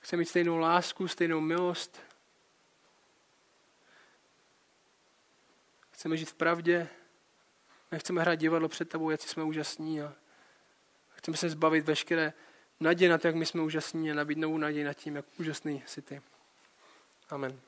Chceme 0.00 0.20
mít 0.20 0.28
stejnou 0.28 0.58
lásku, 0.58 1.08
stejnou 1.08 1.40
milost. 1.40 2.00
Chceme 5.90 6.16
žít 6.16 6.30
v 6.30 6.34
pravdě. 6.34 6.88
Nechceme 7.92 8.20
hrát 8.20 8.34
divadlo 8.34 8.68
před 8.68 8.88
tebou, 8.88 9.10
jak 9.10 9.20
jsme 9.20 9.44
úžasní. 9.44 10.02
A 10.02 10.14
chceme 11.14 11.36
se 11.36 11.48
zbavit 11.48 11.84
veškeré 11.84 12.32
naděje 12.80 13.10
na 13.10 13.18
to, 13.18 13.26
jak 13.26 13.36
my 13.36 13.46
jsme 13.46 13.62
úžasní 13.62 14.10
a 14.10 14.14
nabít 14.14 14.38
novou 14.38 14.58
naději 14.58 14.84
nad 14.84 14.94
tím, 14.94 15.16
jak 15.16 15.24
úžasný 15.38 15.82
jsi 15.86 16.02
ty. 16.02 16.22
Amen. 17.30 17.60